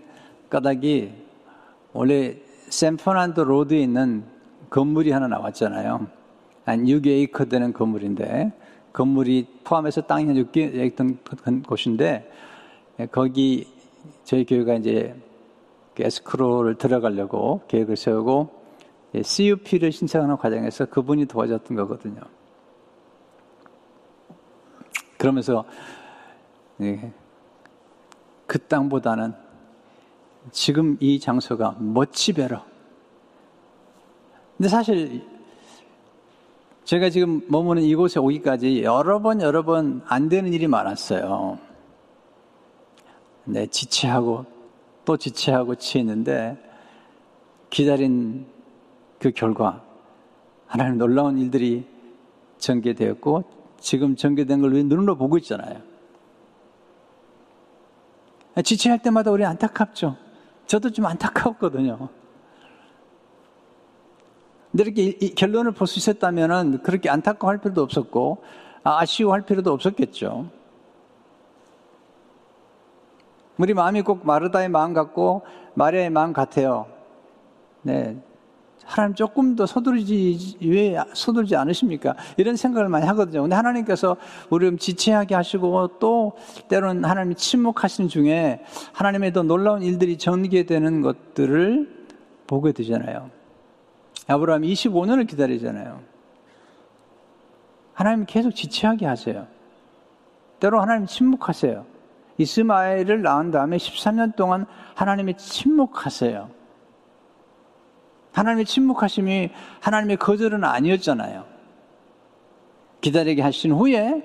까닭이 0.49 1.13
원래 1.93 2.37
샌퍼난도 2.69 3.45
로드에 3.45 3.81
있는 3.81 4.25
건물이 4.71 5.11
하나 5.11 5.29
나왔잖아요. 5.29 6.07
한 6.65 6.85
6에이커 6.85 7.49
되는 7.49 7.73
건물인데 7.73 8.53
건물이 8.93 9.61
포함해서 9.65 10.03
땅이 10.03 10.27
한 10.27 10.35
6개 10.37 10.75
있던 10.87 11.19
곳인데 11.63 12.31
거기 13.11 13.67
저희 14.25 14.45
교회가 14.45 14.75
이제 14.75 15.15
에스크로를 15.99 16.77
들어가려고 16.77 17.63
계획을 17.69 17.97
세우고 17.97 18.63
CUP를 19.23 19.93
신청하는 19.93 20.37
과정에서 20.37 20.87
그분이 20.87 21.27
도와줬던 21.27 21.77
거거든요. 21.77 22.21
그러면서 25.19 25.65
그 28.47 28.59
땅보다는 28.67 29.35
지금 30.51 30.97
이 31.01 31.21
장소가 31.21 31.77
멋지배러. 31.79 32.65
근데 34.57 34.69
사실 34.69 35.23
제가 36.85 37.11
지금 37.11 37.43
머무는 37.49 37.83
이곳에 37.83 38.19
오기까지 38.19 38.83
여러 38.83 39.21
번 39.21 39.41
여러 39.41 39.63
번 39.65 40.03
안 40.09 40.29
되는 40.29 40.53
일이 40.53 40.67
많았어요. 40.67 41.59
네, 43.45 43.67
지체하고 43.67 44.45
또 45.05 45.17
지체하고 45.17 45.77
치했는데 45.77 46.57
기다린 47.71 48.47
그 49.19 49.31
결과 49.31 49.83
하나님 50.67 50.99
놀라운 50.99 51.39
일들이 51.39 51.87
전개되었고 52.59 53.45
지금 53.79 54.17
전개된 54.17 54.61
걸 54.61 54.73
눈으로 54.73 55.17
보고 55.17 55.39
있잖아요. 55.39 55.81
지체할 58.65 59.01
때마다 59.03 59.31
우리 59.31 59.45
안타깝죠. 59.45 60.17
저도 60.67 60.91
좀 60.91 61.07
안타까웠거든요. 61.07 62.09
근데 64.73 64.85
이렇게 64.85 65.29
결론을 65.35 65.73
볼 65.73 65.87
수 65.87 65.99
있었다면 65.99 66.83
그렇게 66.83 67.11
안타까워할 67.11 67.59
필요도 67.59 67.83
없었고 67.83 68.43
아, 68.83 68.99
아쉬워할 69.01 69.43
필요도 69.43 69.73
없었겠죠. 69.73 70.51
우리 73.59 73.75
마음이 73.75 74.03
꼭 74.03 74.27
마르다의 74.27 74.71
마음 74.71 74.95
같고 74.95 75.43
마리아의 75.75 76.11
마음 76.11 76.33
같아요. 76.33 76.87
네. 77.83 78.17
하나님 78.85 79.15
조금 79.15 79.55
더 79.55 79.65
서두르지, 79.65 80.57
왜 80.63 80.97
서두르지 81.15 81.55
않으십니까? 81.55 82.17
이런 82.37 82.57
생각을 82.57 82.89
많이 82.89 83.07
하거든요. 83.07 83.43
근데 83.43 83.55
하나님께서 83.55 84.17
우리를 84.51 84.77
지체하게 84.79 85.37
하시고 85.37 85.99
또 86.01 86.33
때로는 86.69 87.05
하나님이 87.05 87.37
침묵하시는 87.37 88.09
중에 88.09 88.65
하나님의 88.93 89.33
더 89.33 89.43
놀라운 89.45 89.83
일들이 89.83 90.19
전개되는 90.19 91.01
것들을 91.03 92.07
보게 92.49 92.73
되잖아요. 92.73 93.31
아브라함 94.27 94.63
25년을 94.63 95.29
기다리잖아요. 95.29 96.01
하나님 97.95 98.25
계속 98.27 98.53
지체하게 98.53 99.07
하세요. 99.07 99.47
때로 100.61 100.81
하나님 100.81 101.07
침묵하세요. 101.07 101.85
이스마엘을 102.39 103.23
낳은 103.23 103.51
다음에 103.51 103.77
13년 103.77 104.37
동안 104.37 104.67
하나님이 104.95 105.37
침묵하세요. 105.37 106.51
하나님의 108.33 108.65
침묵하심이 108.65 109.51
하나님의 109.81 110.17
거절은 110.17 110.65
아니었잖아요. 110.65 111.45
기다리게 113.03 113.43
하신 113.43 113.73
후에 113.73 114.23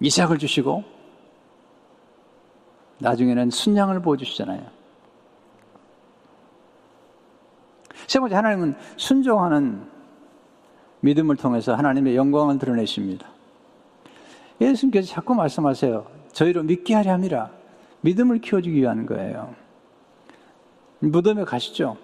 이삭을 0.00 0.38
주시고 0.38 0.82
나중에는 2.98 3.50
순양을 3.50 4.00
보여주시잖아요. 4.00 4.81
세 8.06 8.20
번째, 8.20 8.34
하나님은 8.34 8.76
순종하는 8.96 9.86
믿음을 11.00 11.36
통해서 11.36 11.74
하나님의 11.74 12.16
영광을 12.16 12.58
드러내십니다. 12.58 13.26
예수님께서 14.60 15.08
자꾸 15.08 15.34
말씀하세요. 15.34 16.06
저희로 16.32 16.62
믿게 16.62 16.94
하려 16.94 17.12
함이라. 17.12 17.50
믿음을 18.02 18.40
키워주기 18.40 18.76
위한 18.76 19.06
거예요. 19.06 19.54
무덤에 21.00 21.44
가시죠. 21.44 21.96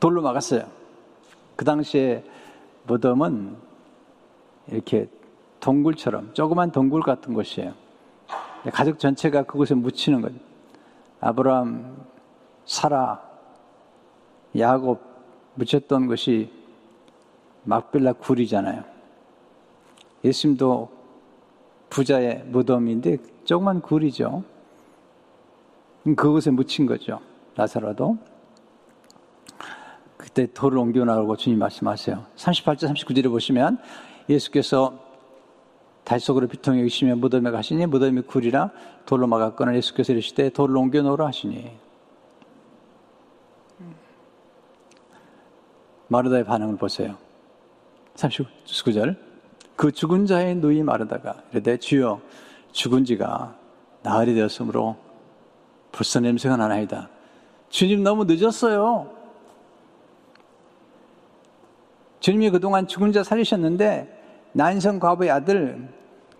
돌로 0.00 0.22
막았어요. 0.22 0.62
그 1.56 1.64
당시에 1.64 2.24
무덤은 2.86 3.56
이렇게 4.68 5.08
동굴처럼 5.60 6.34
조그만 6.34 6.70
동굴 6.70 7.02
같은 7.02 7.34
곳이에요. 7.34 7.74
가족 8.72 8.98
전체가 8.98 9.44
그곳에 9.44 9.74
묻히는 9.74 10.20
거죠. 10.20 10.36
아브라함, 11.20 11.96
사라, 12.64 13.27
야곱 14.56 15.00
묻혔던 15.54 16.06
것이 16.06 16.50
막빌라 17.64 18.14
굴이잖아요. 18.14 18.84
예수님도 20.24 20.90
부자의 21.90 22.44
무덤인데 22.46 23.18
조그만 23.44 23.80
굴이죠. 23.80 24.42
그곳에 26.16 26.50
묻힌 26.50 26.86
거죠. 26.86 27.20
나사로도. 27.54 28.18
그때 30.16 30.46
돌을 30.52 30.78
옮겨나오고 30.78 31.36
주님 31.36 31.58
말씀하세요. 31.58 32.24
38절, 32.36 32.92
39절에 32.92 33.30
보시면 33.30 33.78
예수께서 34.28 34.98
달속으로 36.04 36.48
비통에 36.48 36.82
계시며 36.82 37.16
무덤에 37.16 37.50
가시니 37.50 37.86
무덤이 37.86 38.22
굴이라 38.22 38.70
돌로 39.04 39.26
막았거나 39.26 39.76
예수께서 39.76 40.12
이르시되 40.12 40.50
돌을 40.50 40.76
옮겨놓으라 40.76 41.26
하시니 41.26 41.70
마르다의 46.08 46.44
반응을 46.44 46.76
보세요. 46.76 47.16
39절 48.16 49.16
그 49.76 49.92
죽은 49.92 50.26
자의 50.26 50.56
누이 50.56 50.82
마르다가 50.82 51.42
이르되 51.52 51.76
주여 51.76 52.20
죽은 52.72 53.04
지가 53.04 53.54
나흘이 54.02 54.34
되었으므로 54.34 54.96
벌써 55.92 56.20
냄새가 56.20 56.56
나나이다. 56.56 57.08
주님 57.68 58.02
너무 58.02 58.24
늦었어요. 58.24 59.10
주님이 62.20 62.50
그동안 62.50 62.86
죽은 62.86 63.12
자 63.12 63.22
살리셨는데 63.22 64.50
난성 64.52 64.98
과부의 64.98 65.30
아들 65.30 65.88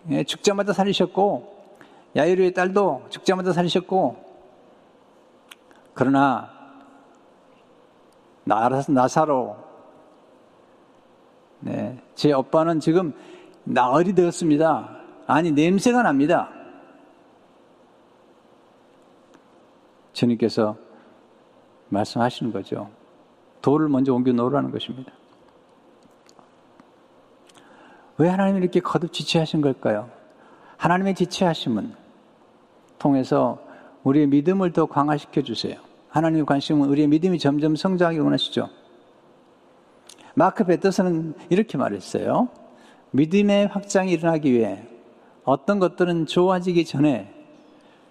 예, 0.09 0.23
죽자마자 0.23 0.73
살리셨고 0.73 1.57
야이르의 2.15 2.53
딸도 2.53 3.05
죽자마자 3.09 3.53
살리셨고 3.53 4.17
그러나 5.93 6.58
나사로 8.49 9.57
네, 11.61 12.01
제 12.15 12.31
오빠는 12.33 12.79
지금 12.79 13.13
나흘이 13.65 14.13
되었습니다. 14.13 14.97
아니 15.27 15.51
냄새가 15.51 16.01
납니다. 16.03 16.49
주님께서 20.13 20.75
말씀하시는 21.89 22.51
거죠. 22.51 22.89
돌을 23.61 23.89
먼저 23.89 24.13
옮겨 24.13 24.31
놓으라는 24.31 24.71
것입니다. 24.71 25.11
왜 28.17 28.27
하나님이 28.29 28.59
이렇게 28.59 28.79
거듭 28.79 29.13
지체하신 29.13 29.61
걸까요? 29.61 30.09
하나님의 30.77 31.15
지체하심은 31.15 31.93
통해서 32.97 33.59
우리의 34.03 34.27
믿음을 34.27 34.73
더 34.73 34.85
강화시켜 34.85 35.41
주세요. 35.41 35.88
하나님의 36.09 36.45
관심은 36.45 36.87
우리의 36.89 37.07
믿음이 37.07 37.39
점점 37.39 37.75
성장하기 37.75 38.19
원하시죠. 38.19 38.69
마크 40.33 40.63
베터스는 40.63 41.35
이렇게 41.49 41.77
말했어요. 41.77 42.49
믿음의 43.11 43.67
확장이 43.67 44.11
일어나기 44.11 44.51
위해 44.53 44.87
어떤 45.43 45.79
것들은 45.79 46.25
좋아지기 46.27 46.85
전에 46.85 47.33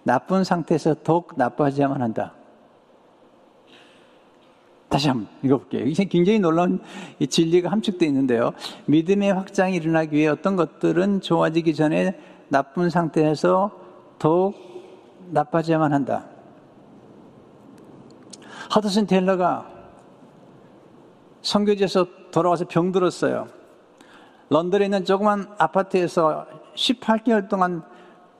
나쁜 0.03 0.43
상태에서 0.43 0.95
더욱 1.03 1.33
나빠져야만 1.37 2.01
한다. 2.01 2.33
다시 4.89 5.07
한번 5.07 5.27
읽어볼게요. 5.43 5.85
이게 5.85 6.05
굉장히 6.05 6.39
놀라운 6.39 6.81
진리가 7.27 7.71
함축되어 7.71 8.07
있는데요. 8.07 8.53
믿음의 8.87 9.33
확장이 9.33 9.75
일어나기 9.75 10.17
위해 10.17 10.27
어떤 10.27 10.55
것들은 10.55 11.21
좋아지기 11.21 11.75
전에 11.75 12.19
나쁜 12.49 12.89
상태에서 12.89 13.71
더욱 14.17 14.55
나빠져야만 15.29 15.93
한다. 15.93 16.25
하드슨 18.69 19.07
텔러가 19.07 19.67
선교지에서 21.41 22.05
돌아와서 22.31 22.65
병들었어요. 22.65 23.47
런던에 24.49 24.85
있는 24.85 25.05
조그만 25.05 25.47
아파트에서 25.57 26.45
18개월 26.75 27.49
동안 27.49 27.83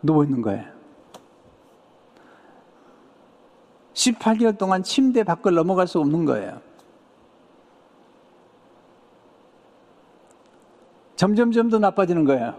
누워 0.01 0.23
있는 0.23 0.41
거예요. 0.41 0.65
18개월 3.93 4.57
동안 4.57 4.83
침대 4.83 5.23
밖을 5.23 5.53
넘어갈 5.53 5.87
수 5.87 5.99
없는 5.99 6.25
거예요. 6.25 6.61
점점점 11.15 11.69
더 11.69 11.79
나빠지는 11.79 12.23
거예요. 12.23 12.55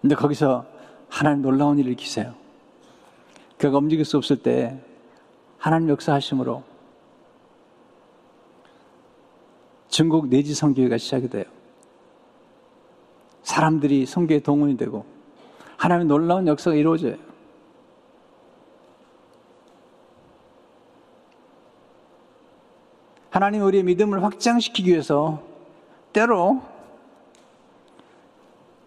근데 0.00 0.14
거기서 0.14 0.64
하나님 1.08 1.42
놀라운 1.42 1.78
일을 1.78 1.90
일으키세요. 1.90 2.34
그가 3.58 3.78
움직일 3.78 4.04
수 4.04 4.16
없을 4.16 4.36
때 4.36 4.80
하나님 5.64 5.88
역사하심으로 5.88 6.62
중국 9.88 10.28
내지 10.28 10.54
성교회가 10.54 10.98
시작이 10.98 11.30
돼요. 11.30 11.44
사람들이 13.44 14.04
성교에 14.04 14.40
동원이 14.40 14.76
되고 14.76 15.06
하나님의 15.78 16.06
놀라운 16.06 16.46
역사가 16.46 16.76
이루어져요. 16.76 17.16
하나님 23.30 23.62
우리의 23.62 23.84
믿음을 23.84 24.22
확장시키기 24.22 24.90
위해서 24.90 25.42
때로 26.12 26.60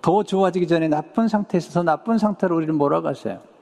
더 0.03 0.21
좋아지기 0.21 0.67
전에 0.67 0.89
나쁜 0.89 1.27
상태에서 1.27 1.71
더 1.71 1.81
나쁜 1.81 2.19
상태로 2.19 2.55
우리를 2.55 2.71
몰아가세요. 2.75 3.57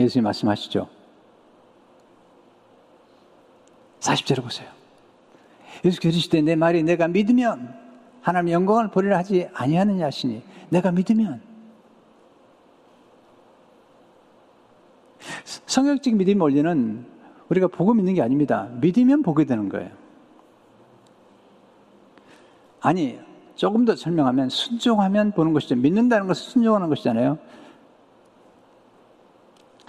예수님 0.00 0.24
말씀하시죠. 0.24 0.88
40절을 4.00 4.42
보세요. 4.42 4.68
예수께서 5.84 6.14
이르시되 6.14 6.40
내 6.40 6.56
말이 6.56 6.82
내가 6.82 7.06
믿으면 7.06 7.78
하나님 8.22 8.52
영광을 8.52 8.88
보리라 8.88 9.18
하지 9.18 9.48
아니하느냐 9.54 10.06
하시니 10.06 10.42
내가 10.70 10.90
믿으면 10.90 11.40
성역적 15.66 16.14
믿음 16.14 16.40
원리는 16.40 17.06
우리가 17.48 17.68
보고 17.68 17.94
믿는 17.94 18.14
게 18.14 18.22
아닙니다. 18.22 18.68
믿으면 18.80 19.22
보게 19.22 19.44
되는 19.44 19.68
거예요. 19.68 19.90
아니, 22.80 23.18
조금 23.54 23.84
더 23.84 23.94
설명하면 23.94 24.48
순종하면 24.48 25.32
보는 25.32 25.52
것이죠. 25.52 25.76
믿는다는 25.76 26.26
것은 26.26 26.50
순종하는 26.50 26.88
것이잖아요. 26.88 27.38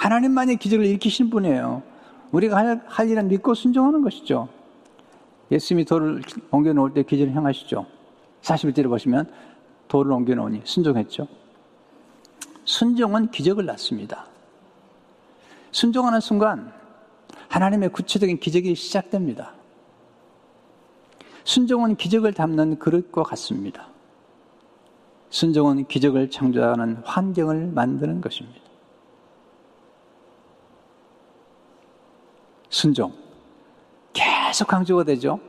하나님만이 0.01 0.55
기적을 0.55 0.83
일으키신 0.87 1.29
분이에요. 1.29 1.83
우리가 2.31 2.57
할, 2.57 2.81
할 2.87 3.07
일은 3.07 3.27
믿고 3.27 3.53
순종하는 3.53 4.01
것이죠. 4.01 4.49
예수님이 5.51 5.85
돌을 5.85 6.23
옮겨 6.49 6.73
놓을 6.73 6.93
때 6.95 7.03
기적을 7.03 7.31
행하시죠. 7.35 7.85
41절에 8.41 8.89
보시면 8.89 9.31
돌을 9.89 10.11
옮겨 10.11 10.33
놓으니 10.33 10.61
순종했죠. 10.63 11.27
순종은 12.65 13.29
기적을 13.29 13.67
낳습니다. 13.67 14.25
순종하는 15.71 16.19
순간 16.19 16.73
하나님의 17.49 17.89
구체적인 17.89 18.39
기적이 18.39 18.73
시작됩니다. 18.73 19.53
순종은 21.43 21.95
기적을 21.95 22.33
담는 22.33 22.79
그릇과 22.79 23.21
같습니다. 23.21 23.87
순종은 25.29 25.85
기적을 25.85 26.31
창조하는 26.31 27.03
환경을 27.05 27.67
만드는 27.67 28.21
것입니다. 28.21 28.70
순종. 32.71 33.13
계속 34.13 34.67
강조가 34.67 35.03
되죠. 35.03 35.39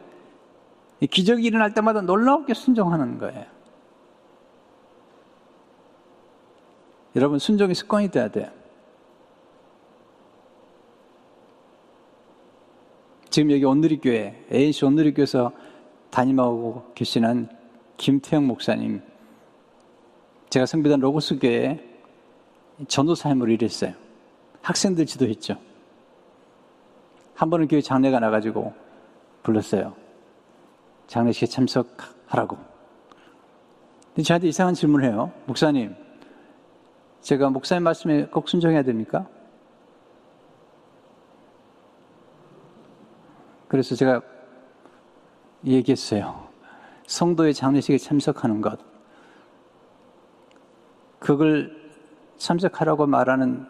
기적이 1.11 1.45
일어날 1.45 1.73
때마다 1.73 2.03
놀라웠게 2.03 2.53
순종하는 2.53 3.19
거예요. 3.19 3.47
여러분, 7.17 7.39
순종이 7.39 7.75
습관이 7.75 8.11
돼야 8.11 8.29
돼요. 8.29 8.51
지금 13.31 13.51
여기 13.51 13.65
온누리교회, 13.65 14.47
ANC 14.53 14.85
온누리교회에서 14.85 15.53
담임하고 16.11 16.93
계시는 16.95 17.49
김태형 17.97 18.47
목사님, 18.47 19.01
제가 20.51 20.67
성비단 20.67 21.01
로고스 21.01 21.39
교회에 21.39 21.81
전도사님으로 22.89 23.53
일했어요. 23.53 23.95
학생들 24.61 25.07
지도했죠. 25.07 25.72
한 27.43 27.51
번은 27.51 27.67
교회 27.67 27.81
장례가 27.81 28.21
나가지고 28.21 28.73
불렀어요. 29.43 29.97
장례식에 31.09 31.47
참석하라고. 31.47 32.57
근데 34.15 34.23
저한테 34.23 34.47
이상한 34.47 34.75
질문을 34.75 35.11
해요. 35.11 35.33
목사님, 35.47 35.93
제가 37.21 37.51
목사님 37.51 37.83
말씀에 37.83 38.27
꼭 38.27 38.49
순종해야 38.49 38.85
됩니까? 38.85 39.27
그래서 43.67 43.97
제가 43.97 44.23
얘기했어요. 45.65 46.47
성도의 47.09 47.55
장례식에 47.55 47.99
참석하는 47.99 48.61
것. 48.61 48.79
그걸 51.19 51.77
참석하라고 52.37 53.09
말하는 53.09 53.67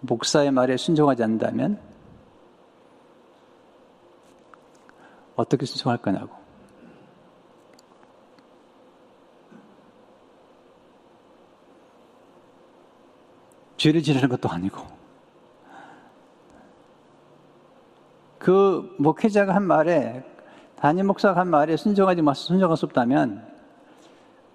목사의 0.00 0.52
말에 0.52 0.78
순종하지 0.78 1.22
않는다면 1.22 1.87
어떻게 5.38 5.66
순종할 5.66 5.98
거냐고. 5.98 6.36
죄를 13.76 14.02
지르는 14.02 14.28
것도 14.28 14.48
아니고. 14.48 14.84
그 18.40 18.96
목회자가 18.98 19.54
한 19.54 19.62
말에, 19.62 20.24
담임 20.74 21.06
목사가 21.06 21.40
한 21.40 21.48
말에 21.48 21.76
순종하지 21.76 22.20
마서 22.22 22.42
순종할 22.42 22.76
수 22.76 22.86
없다면, 22.86 23.46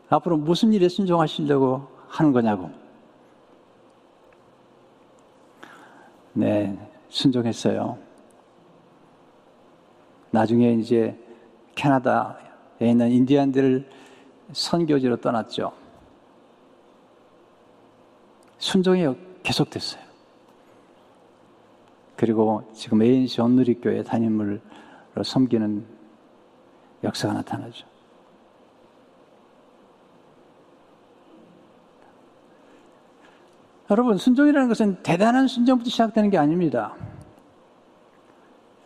앞으로 0.10 0.36
무슨 0.36 0.74
일에 0.74 0.90
순종하시려고 0.90 1.88
하는 2.10 2.34
거냐고. 2.34 2.70
네, 6.34 6.78
순종했어요. 7.08 8.13
나중에 10.34 10.74
이제 10.74 11.16
캐나다에 11.76 12.34
있는 12.82 13.12
인디안들을 13.12 13.88
선교지로 14.52 15.18
떠났죠. 15.18 15.72
순종이 18.58 19.16
계속됐어요. 19.44 20.02
그리고 22.16 22.64
지금 22.74 23.04
ANC 23.04 23.42
온누리교회 23.42 24.02
담임으로 24.04 24.60
섬기는 25.24 25.86
역사가 27.04 27.36
나타나죠. 27.36 27.86
여러분, 33.92 34.18
순종이라는 34.18 34.68
것은 34.68 35.04
대단한 35.04 35.48
순종부터 35.48 35.92
시작되는 35.92 36.32
게 36.32 36.40
아닙니다. 36.40 36.96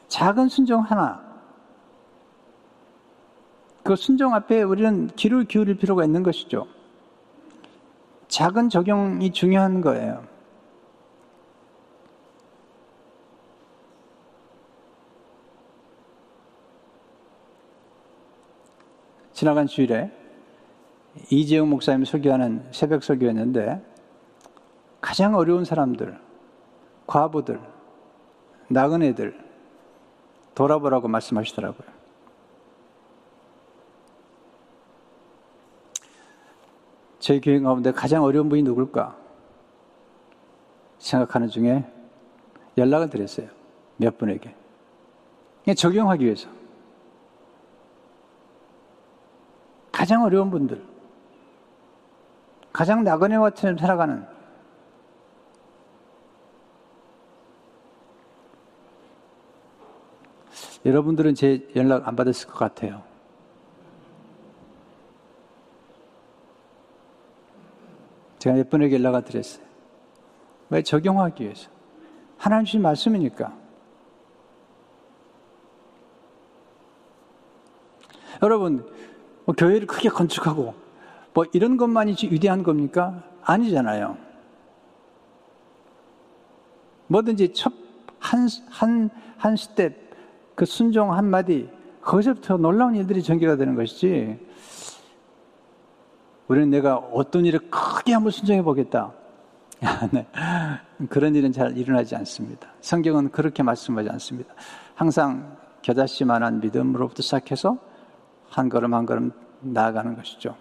작은 0.09 0.49
순종 0.49 0.81
하나. 0.81 1.26
그 3.87 3.95
순종 3.95 4.35
앞에 4.35 4.63
우리는 4.63 5.07
귀를 5.15 5.45
기울일 5.45 5.77
필요가 5.77 6.03
있는 6.03 6.21
것이죠. 6.21 6.67
작은 8.27 8.67
적용이 8.67 9.31
중요한 9.31 9.79
거예요. 9.79 10.25
지나간 19.31 19.67
주일에 19.67 20.11
이재용 21.31 21.69
목사님 21.69 22.03
설교하는 22.03 22.67
새벽 22.73 23.05
설교였는데 23.05 23.81
가장 24.99 25.33
어려운 25.35 25.63
사람들, 25.63 26.19
과부들, 27.05 27.61
나그네들 28.67 29.39
돌아보라고 30.55 31.07
말씀하시더라고요. 31.07 31.96
저희 37.27 37.41
교회 37.41 37.59
가운데 37.59 37.91
가장 37.91 38.23
어려운 38.23 38.47
분이 38.47 38.63
누굴까? 38.63 39.13
생각하는 40.97 41.49
중에 41.49 41.85
연락을 42.77 43.09
드렸어요. 43.09 43.49
몇 43.97 44.17
분에게. 44.17 44.55
적용하기 45.75 46.23
위해서. 46.23 46.47
가장 49.91 50.23
어려운 50.23 50.49
분들. 50.49 50.81
가장 52.71 53.03
나그네와처럼 53.03 53.77
살아가는 53.77 54.25
여러분들은 60.85 61.35
제 61.35 61.67
연락 61.75 62.07
안 62.07 62.15
받았을 62.15 62.47
것 62.47 62.57
같아요. 62.57 63.06
제가 68.47 68.55
몇 68.55 68.69
번에게 68.69 68.95
연락을 68.95 69.23
드렸어요. 69.23 69.65
왜 70.69 70.81
적용하기 70.81 71.43
위해서. 71.43 71.69
하나님 72.37 72.65
주신 72.65 72.81
말씀이니까. 72.81 73.53
여러분, 78.41 78.89
뭐 79.43 79.53
교회를 79.53 79.87
크게 79.87 80.07
건축하고, 80.07 80.75
뭐 81.33 81.45
이런 81.51 81.75
것만이 81.75 82.15
위대한 82.31 82.63
겁니까? 82.63 83.23
아니잖아요. 83.43 84.17
뭐든지 87.07 87.51
첫, 87.53 87.73
한, 88.19 88.47
한, 88.69 89.09
한 89.37 89.57
스텝, 89.57 89.93
그 90.55 90.65
순종 90.65 91.13
한마디, 91.13 91.69
거기서부터 92.01 92.55
놀라운 92.57 92.95
일들이 92.95 93.21
전개가 93.21 93.57
되는 93.57 93.75
것이지, 93.75 94.39
우리는 96.47 96.69
내가 96.69 96.97
어떤 96.97 97.45
일을 97.45 97.59
크게 97.69 98.13
한번 98.13 98.31
순종해 98.31 98.61
보겠다. 98.61 99.11
네. 100.11 100.25
그런 101.09 101.35
일은 101.35 101.51
잘 101.51 101.77
일어나지 101.77 102.15
않습니다. 102.15 102.69
성경은 102.81 103.29
그렇게 103.31 103.63
말씀하지 103.63 104.09
않습니다. 104.09 104.53
항상 104.95 105.57
겨자씨만한 105.81 106.61
믿음으로부터 106.61 107.21
시작해서 107.21 107.77
한 108.49 108.69
걸음 108.69 108.93
한 108.93 109.05
걸음 109.05 109.31
나아가는 109.61 110.15
것이죠. 110.15 110.55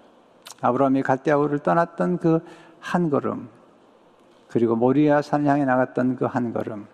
아브라함이 0.60 1.02
갈대아우를 1.02 1.60
떠났던 1.60 2.18
그 2.18 2.40
한 2.80 3.10
걸음, 3.10 3.48
그리고 4.48 4.76
모리아 4.76 5.20
산 5.20 5.44
향해 5.46 5.64
나갔던 5.64 6.16
그 6.16 6.26
한 6.26 6.52
걸음, 6.52 6.86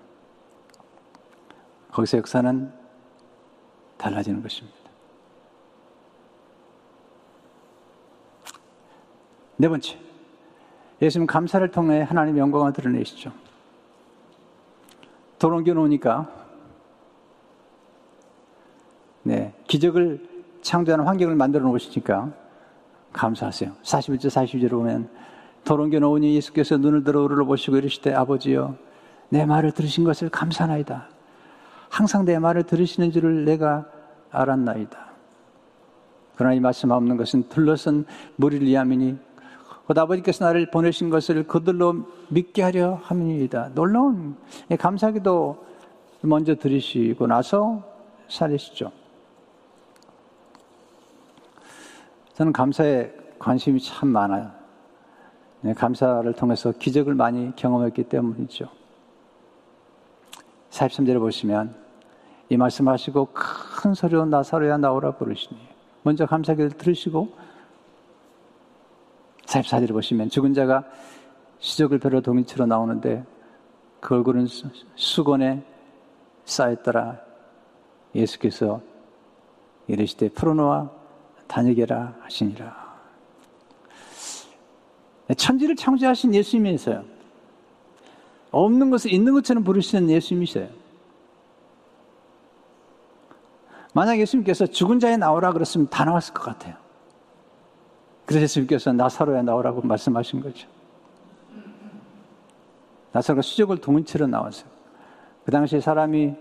거기서 1.91 2.19
역사는 2.19 2.73
달라지는 3.99 4.43
것입니다. 4.43 4.82
네 9.57 9.69
번째, 9.69 9.99
예수님 11.01 11.27
감사를 11.27 11.67
통해 11.71 12.03
하나님 12.03 12.39
영광을 12.39 12.73
드러내시죠. 12.73 13.33
돈 15.39 15.55
옮겨 15.55 15.75
놓으니까, 15.75 16.29
네, 19.25 19.53
기적을 19.67 20.29
창조하는 20.63 21.05
환경을 21.05 21.35
만들어 21.35 21.65
놓으시니까 21.65 22.33
감사하세요. 23.13 23.73
41절, 23.83 24.27
42절을 24.27 24.71
보면, 24.71 25.11
돈 25.65 25.81
옮겨 25.81 25.99
놓으니 25.99 26.35
예수께서 26.37 26.77
눈을 26.77 27.05
들어 27.05 27.23
우르르 27.23 27.45
보시고 27.45 27.77
이르시되, 27.77 28.15
아버지여, 28.15 28.77
내 29.29 29.45
말을 29.45 29.73
들으신 29.73 30.05
것을 30.05 30.29
감사나이다. 30.29 31.09
항상 31.89 32.25
내 32.25 32.39
말을 32.39 32.65
들으시는 32.65 33.13
줄을 33.13 33.45
내가 33.45 33.87
알았나이다. 34.31 35.13
그러나 36.37 36.55
이 36.55 36.61
말씀 36.61 36.91
없는 36.91 37.17
것은 37.17 37.49
둘러선 37.49 38.07
무리를 38.37 38.67
위함이니 38.67 39.19
곧 39.93 39.99
아버지께서 39.99 40.47
나를 40.47 40.71
보내신 40.71 41.11
것을 41.11 41.47
그들로 41.47 42.07
믿게 42.31 42.63
하려 42.63 42.95
함이니이다. 43.03 43.73
놀라운 43.75 44.37
감사기도 44.79 45.67
먼저 46.23 46.55
들으시고 46.55 47.27
나서 47.27 47.83
살리시죠. 48.27 48.91
저는 52.33 52.55
감사에 52.55 53.13
관심이 53.39 53.81
참 53.81 54.09
많아요. 54.09 54.51
네, 55.61 55.75
감사를 55.75 56.33
통해서 56.33 56.73
기적을 56.73 57.15
많이 57.15 57.55
경험했기 57.55 58.05
때문이죠. 58.05 58.69
43절에 60.71 61.19
보시면 61.19 61.75
이 62.49 62.57
말씀하시고 62.57 63.29
큰 63.35 63.93
소리로 63.93 64.25
나사로야 64.25 64.79
나오라 64.79 65.17
부르시니 65.17 65.61
먼저 66.03 66.25
감사기를 66.25 66.71
들으시고 66.71 67.52
44절에 69.53 69.93
보시면 69.93 70.31
죽은 70.31 70.55
자가 70.55 70.85
시적을 71.59 71.99
벼러 71.99 72.21
동이치로 72.21 72.67
나오는데 72.67 73.25
그 74.01 74.15
얼굴은 74.15 74.47
수건에 74.97 75.63
쌓였더라. 76.45 77.21
예수께서 78.15 78.81
이르시되 79.87 80.31
풀어놓아 80.31 80.91
다니게라 81.47 82.17
하시니라. 82.21 82.83
천지를 85.37 85.77
창조하신 85.77 86.35
예수님이세요. 86.35 87.05
없는 88.51 88.91
것을 88.91 89.13
있는 89.13 89.33
것처럼 89.35 89.65
부르시는 89.65 90.11
예수님이세요. 90.11 90.69
만약 93.95 94.19
예수님께서 94.19 94.67
죽은 94.67 94.99
자에 94.99 95.17
나오라 95.17 95.53
그랬으면 95.53 95.89
다 95.89 96.05
나왔을 96.05 96.35
것 96.35 96.43
같아요. 96.43 96.82
그래서 98.33 98.45
예수님께서 98.45 98.93
나사로에 98.95 99.43
나오라고 99.43 99.83
말씀하신 99.83 100.41
거죠. 100.41 100.67
나사로가 103.13 103.43
수족을 103.43 103.77
동은채로 103.77 104.27
나왔어요. 104.27 104.71
그 105.45 105.51
당시에 105.51 105.81
사람이 105.81 106.35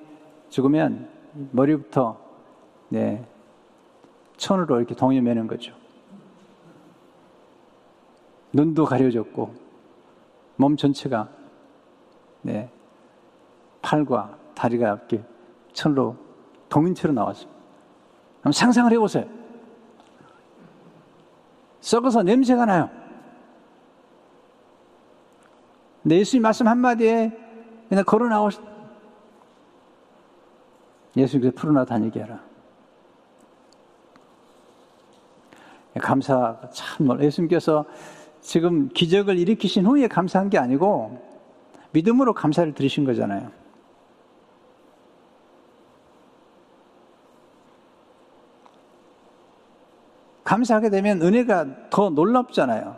죽으면 0.48 1.10
머리부터 1.52 2.18
네, 2.88 3.28
천으로 4.38 4.78
이렇게 4.78 4.96
동이 4.96 5.20
매는 5.20 5.48
거죠. 5.48 5.74
눈도 8.54 8.86
가려졌고 8.86 9.54
몸 10.56 10.78
전체가 10.78 11.28
네, 12.42 12.70
팔과 13.82 14.38
다리가 14.56 14.88
이렇게 14.88 15.22
천으로 15.74 16.16
동인체로 16.70 17.14
나왔습니다. 17.14 17.60
한번 18.36 18.54
상상을 18.54 18.90
해보세요. 18.94 19.41
썩어서 21.82 22.24
냄새가 22.24 22.66
나요. 22.66 22.90
근데 26.02 26.18
예수님 26.18 26.42
말씀 26.42 26.68
한마디에 26.68 27.32
그냥 27.90 28.04
걸어 28.06 28.28
나오시 28.28 28.60
예수님께서 31.16 31.54
풀어나 31.56 31.84
다니게 31.84 32.22
하라. 32.22 32.40
감사 36.00 36.58
참 36.72 37.22
예수님께서 37.22 37.86
지금 38.40 38.90
기적을 38.90 39.38
일으키신 39.38 39.86
후에 39.86 40.08
감사한 40.08 40.50
게 40.50 40.58
아니고 40.58 41.22
믿음으로 41.92 42.34
감사를 42.34 42.74
드리신 42.74 43.04
거잖아요. 43.04 43.52
감사하게 50.52 50.90
되면 50.90 51.22
은혜가 51.22 51.66
더 51.90 52.10
놀랍잖아요. 52.10 52.98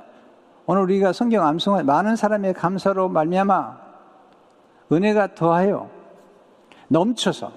오늘 0.66 0.82
우리가 0.82 1.14
성경 1.14 1.46
암송한 1.46 1.86
많은 1.86 2.16
사람의 2.16 2.56
감사로 2.56 3.10
말미암아 3.10 3.78
은혜가 4.92 5.36
더하여 5.36 5.88
넘쳐서 6.88 7.52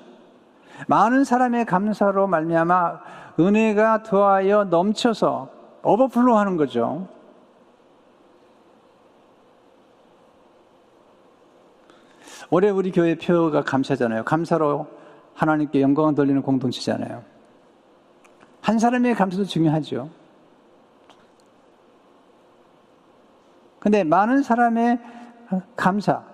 많은 0.87 1.25
사람의 1.25 1.65
감사로 1.65 2.27
말미암아 2.27 3.01
은혜가 3.41 4.03
더하여 4.03 4.65
넘쳐서 4.65 5.49
오버플로 5.83 6.37
하는 6.37 6.59
거죠. 6.59 7.09
올해 12.51 12.69
우리 12.69 12.93
교회 12.93 13.15
표가 13.15 13.63
감사잖아요. 13.63 14.25
감사로 14.25 14.89
하나님께 15.33 15.81
영광을 15.81 16.15
돌리는 16.15 16.43
공동체잖아요. 16.43 17.36
한 18.67 18.81
사람의 18.81 19.15
감사도 19.15 19.45
중요하죠. 19.45 20.11
근데 23.79 24.03
많은 24.03 24.43
사람의 24.43 24.99
감사, 25.77 26.25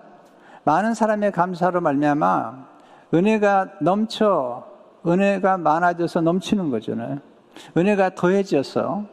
많은 0.64 0.94
사람의 0.94 1.32
감사로 1.32 1.82
말미암아 1.82 2.68
은혜가 3.12 3.72
넘쳐, 3.82 4.66
은혜가 5.06 5.58
많아져서 5.58 6.22
넘치는 6.22 6.70
거잖아요. 6.70 7.18
은혜가 7.76 8.14
더해져서 8.14 9.04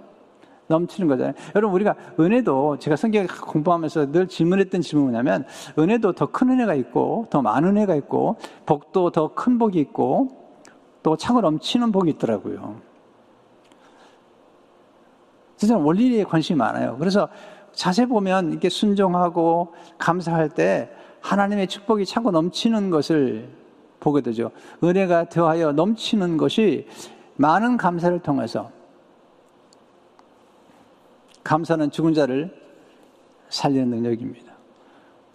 넘치는 0.68 1.10
거잖아요. 1.10 1.34
여러분, 1.56 1.76
우리가 1.76 1.96
은혜도 2.18 2.78
제가 2.80 2.96
성경 2.96 3.28
공부하면서 3.28 4.14
늘 4.14 4.30
질문했던 4.30 4.80
질문이 4.80 5.12
뭐냐면, 5.12 5.46
은혜도 5.78 6.14
더 6.14 6.28
큰 6.28 6.52
은혜가 6.52 6.74
있고, 6.76 7.28
더 7.30 7.42
많은 7.42 7.72
은혜가 7.72 7.96
있고, 7.96 8.38
복도 8.66 9.12
더 9.12 9.36
큰 9.36 9.58
복이 9.58 9.78
있고, 9.78 10.30
또 11.04 11.18
차고 11.18 11.42
넘치는 11.42 11.92
복이 11.92 12.12
있더라고요. 12.12 12.88
저는 15.68 15.84
원리에 15.84 16.24
관심이 16.24 16.58
많아요. 16.58 16.98
그래서 16.98 17.28
자세 17.74 18.06
보면 18.06 18.52
이렇게 18.52 18.70
순종하고 18.70 19.74
감사할 19.98 20.50
때 20.50 20.90
하나님의 21.22 21.68
축복이 21.68 22.06
차고 22.06 22.32
넘치는 22.32 22.90
것을 22.90 23.50
보게 24.00 24.22
되죠. 24.22 24.52
은혜가 24.84 25.30
더하여 25.30 25.74
넘치는 25.74 26.38
것이 26.38 26.88
많은 27.36 27.78
감사를 27.78 28.18
통해서 28.20 28.72
감사는 31.44 31.92
죽은 31.92 32.14
자를 32.14 32.54
살리는 33.50 33.90
능력입니다. 33.90 34.54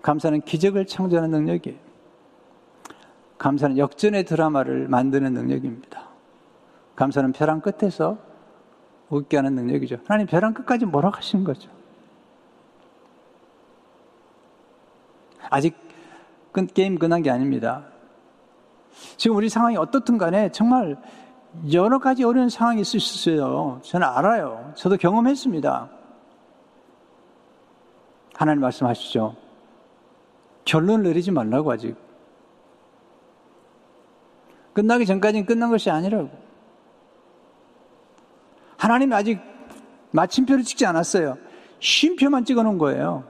감사는 0.03 0.41
기적을 0.43 0.87
창조하는 0.87 1.31
능력이에요. 1.31 1.79
감사는 3.39 3.77
역전의 3.77 4.25
드라마를 4.25 4.89
만드는 4.89 5.35
능력입니다. 5.35 6.09
감사는 6.97 7.33
벼랑 7.33 7.61
끝에서 7.61 8.19
웃게 9.17 9.37
하는 9.37 9.55
능력이죠. 9.55 9.99
하나님 10.07 10.27
벼랑 10.27 10.55
끝까지 10.55 10.87
몰아가시는 10.87 11.45
거죠. 11.45 11.71
아직 15.51 15.77
게임 16.75 16.99
끝난 16.99 17.23
게 17.23 17.31
아닙니다. 17.31 17.87
지금 19.17 19.37
우리 19.37 19.49
상황이 19.49 19.77
어떻든 19.77 20.19
간에 20.19 20.51
정말 20.53 20.97
여러 21.73 21.99
가지 21.99 22.25
어려운 22.25 22.49
상황이 22.49 22.81
있을 22.81 23.01
수 23.01 23.31
있어요. 23.31 23.81
저는 23.83 24.07
알아요. 24.07 24.73
저도 24.77 24.97
경험했습니다. 24.97 25.91
하나님 28.35 28.61
말씀하시죠. 28.63 29.37
결론을 30.65 31.05
내리지 31.05 31.31
말라고 31.31 31.71
아직. 31.71 31.97
끝나기 34.73 35.07
전까지는 35.07 35.47
끝난 35.47 35.71
것이 35.71 35.91
아니라고. 35.91 36.44
하나님 38.85 39.15
아직 39.15 39.41
마침표를 40.11 40.63
찍지 40.63 40.85
않았어요. 40.85 41.39
쉼표만 41.81 42.45
찍어 42.45 42.63
놓은 42.63 42.77
거예요. 42.77 43.25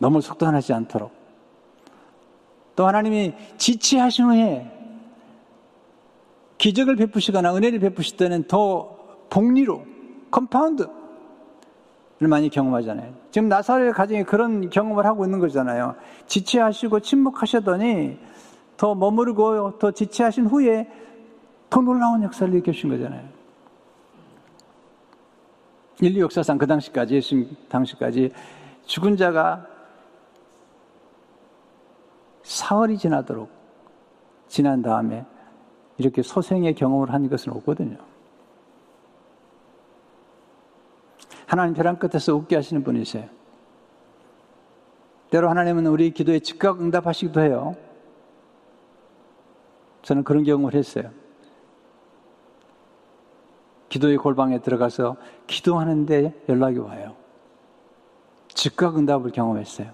너무 0.00 0.20
속단하지 0.20 0.72
않도록. 0.74 1.10
또 2.76 2.86
하나님이 2.86 3.34
지체하신 3.56 4.26
후에 4.26 4.70
기적을 6.58 6.94
베푸시거나 6.94 7.56
은혜를 7.56 7.80
베푸실 7.80 8.16
때는 8.16 8.44
더 8.44 8.96
복리로, 9.28 9.84
compound를 10.30 10.88
많이 12.20 12.48
경험하잖아요. 12.48 13.12
지금 13.32 13.48
나사렛 13.48 13.92
가정이 13.92 14.22
그런 14.22 14.70
경험을 14.70 15.04
하고 15.04 15.24
있는 15.24 15.40
거잖아요. 15.40 15.96
지체하시고 16.28 17.00
침묵하셨더니 17.00 18.18
더 18.76 18.94
머무르고 18.94 19.80
더 19.80 19.90
지체하신 19.90 20.46
후에 20.46 20.88
더 21.74 21.80
놀라운 21.80 22.22
역사를 22.22 22.54
일으키신 22.54 22.88
거잖아요. 22.88 23.28
인류 26.00 26.20
역사상 26.20 26.56
그 26.56 26.68
당시까지, 26.68 27.16
예수님 27.16 27.56
당시까지 27.68 28.30
죽은 28.84 29.16
자가 29.16 29.66
사흘이 32.44 32.96
지나도록 32.96 33.50
지난 34.46 34.82
다음에 34.82 35.26
이렇게 35.98 36.22
소생의 36.22 36.76
경험을 36.76 37.12
한 37.12 37.28
것은 37.28 37.52
없거든요. 37.54 37.96
하나님 41.46 41.74
벼랑 41.74 41.98
끝에서 41.98 42.36
웃게 42.36 42.54
하시는 42.54 42.84
분이세요. 42.84 43.28
때로 45.30 45.50
하나님은 45.50 45.86
우리 45.86 46.12
기도에 46.12 46.38
즉각 46.38 46.80
응답하시기도 46.80 47.40
해요. 47.40 47.74
저는 50.02 50.22
그런 50.22 50.44
경험을 50.44 50.74
했어요. 50.74 51.23
기도의 53.88 54.16
골방에 54.16 54.60
들어가서 54.60 55.16
기도하는데 55.46 56.44
연락이 56.48 56.78
와요. 56.78 57.14
즉각 58.48 58.96
응답을 58.96 59.30
경험했어요. 59.30 59.88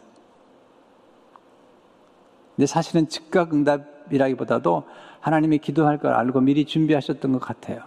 근데 2.56 2.66
사실은 2.66 3.08
즉각 3.08 3.54
응답이라기보다도 3.54 4.84
하나님이 5.20 5.58
기도할 5.58 5.98
걸 5.98 6.12
알고 6.12 6.40
미리 6.40 6.64
준비하셨던 6.64 7.32
것 7.32 7.38
같아요. 7.38 7.80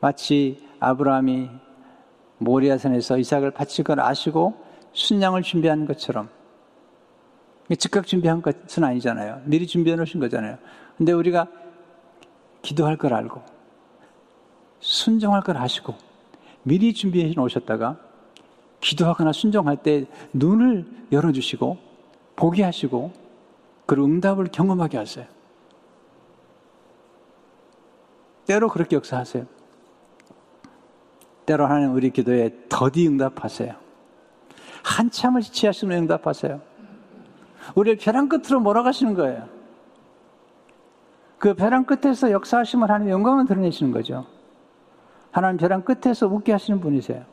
마치 0.00 0.66
아브라함이 0.80 1.50
모리아산에서 2.38 3.18
이삭을 3.18 3.50
바칠 3.50 3.84
걸 3.84 4.00
아시고 4.00 4.54
순양을 4.92 5.42
준비한 5.42 5.86
것처럼 5.86 6.28
즉각 7.78 8.06
준비한 8.06 8.40
것은 8.40 8.84
아니잖아요. 8.84 9.42
미리 9.44 9.66
준비해 9.66 9.96
놓으신 9.96 10.20
거잖아요. 10.20 10.58
근데 10.96 11.12
우리가 11.12 11.48
기도할 12.62 12.96
걸 12.96 13.14
알고 13.14 13.42
순종할 14.80 15.42
걸 15.42 15.56
아시고 15.56 15.94
미리 16.62 16.92
준비해 16.92 17.32
놓으셨다가 17.34 17.96
기도하거나 18.80 19.32
순종할 19.32 19.76
때 19.78 20.06
눈을 20.32 20.86
열어주시고 21.10 21.78
보게 22.36 22.62
하시고 22.62 23.12
그 23.86 23.94
응답을 23.96 24.48
경험하게 24.52 24.98
하세요. 24.98 25.26
때로 28.46 28.68
그렇게 28.68 28.96
역사하세요. 28.96 29.46
때로 31.46 31.66
하나님 31.66 31.94
우리 31.94 32.10
기도에 32.10 32.50
더디 32.68 33.08
응답하세요. 33.08 33.74
한참을 34.84 35.42
지체하시면 35.42 35.98
응답하세요. 36.02 36.60
우리를 37.74 37.98
벼랑 37.98 38.28
끝으로 38.28 38.60
몰아가시는 38.60 39.14
거예요. 39.14 39.48
그 41.38 41.54
벼랑 41.54 41.84
끝에서 41.84 42.30
역사하시면 42.30 42.88
하나님 42.88 43.10
영광을 43.10 43.46
드러내시는 43.46 43.92
거죠. 43.92 44.26
하나님 45.30 45.58
벼랑 45.58 45.82
끝에서 45.82 46.26
웃게 46.26 46.52
하시는 46.52 46.80
분이세요. 46.80 47.24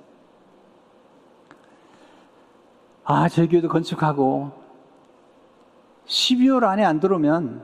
아, 3.04 3.30
제 3.30 3.48
교회도 3.48 3.68
건축하고, 3.68 4.52
12월 6.06 6.64
안에 6.64 6.84
안 6.84 7.00
들어오면 7.00 7.62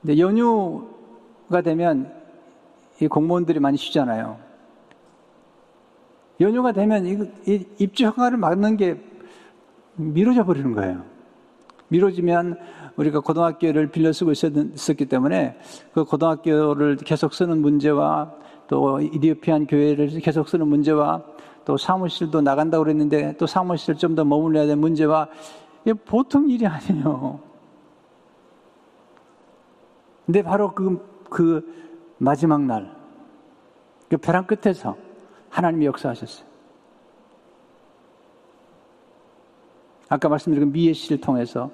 근데 0.00 0.18
연휴가 0.18 1.62
되면 1.64 2.12
이 3.00 3.08
공무원들이 3.08 3.60
많이 3.60 3.76
쉬잖아요. 3.76 4.38
연휴가 6.40 6.72
되면 6.72 7.06
이, 7.06 7.66
입주 7.78 8.06
허가를 8.06 8.38
막는 8.38 8.76
게 8.76 9.02
미뤄져 9.96 10.44
버리는 10.44 10.72
거예요. 10.74 11.02
미뤄지면 11.88 12.58
우리가 12.96 13.20
고등학교를 13.20 13.90
빌려 13.90 14.12
쓰고 14.12 14.32
있었기 14.32 15.06
때문에 15.06 15.58
그 15.92 16.04
고등학교를 16.04 16.96
계속 16.96 17.34
쓰는 17.34 17.60
문제와 17.60 18.32
또 18.68 19.00
이디오피안 19.00 19.66
교회를 19.66 20.08
계속 20.20 20.48
쓰는 20.48 20.66
문제와 20.68 21.22
또 21.64 21.76
사무실도 21.76 22.40
나간다고 22.40 22.84
그랬는데 22.84 23.36
또 23.36 23.46
사무실 23.46 23.96
좀 23.96 24.14
더 24.14 24.24
머물러야 24.24 24.66
되는 24.66 24.78
문제와 24.80 25.28
이게 25.84 25.92
보통 25.94 26.48
일이 26.48 26.66
아니에요. 26.66 27.40
근데 30.24 30.42
바로 30.42 30.72
그, 30.74 31.24
그 31.30 31.74
마지막 32.18 32.62
날, 32.62 32.94
그 34.08 34.16
벼랑 34.16 34.46
끝에서 34.46 34.96
하나님이 35.50 35.86
역사하셨어요. 35.86 36.46
아까 40.08 40.28
말씀드린 40.28 40.68
그 40.68 40.72
미애 40.72 40.92
씨를 40.92 41.20
통해서 41.20 41.70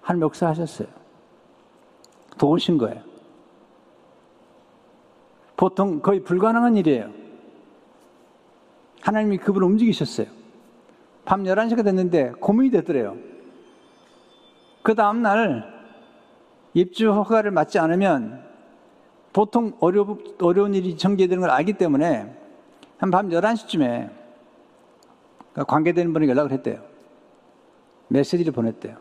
하나님 0.00 0.22
역사하셨어요. 0.24 0.88
도우신 2.38 2.78
거예요. 2.78 3.02
보통 5.56 6.00
거의 6.00 6.22
불가능한 6.22 6.76
일이에요. 6.76 7.10
하나님이 9.00 9.38
그분을 9.38 9.66
움직이셨어요. 9.66 10.26
밤 11.24 11.44
11시가 11.44 11.84
됐는데 11.84 12.32
고민이 12.40 12.70
되더래요. 12.70 13.16
그 14.82 14.94
다음날 14.94 15.72
입주 16.74 17.12
허가를 17.12 17.50
맞지 17.50 17.78
않으면 17.78 18.44
보통 19.32 19.72
어려, 19.80 20.16
어려운 20.40 20.74
일이 20.74 20.96
전개되는 20.96 21.40
걸 21.40 21.50
알기 21.50 21.74
때문에 21.74 22.34
한 22.98 23.10
밤 23.10 23.28
11시쯤에 23.28 24.10
관계되는 25.66 26.12
분이 26.12 26.28
연락을 26.28 26.52
했대요. 26.52 26.82
메시지를 28.08 28.52
보냈대요. 28.52 28.96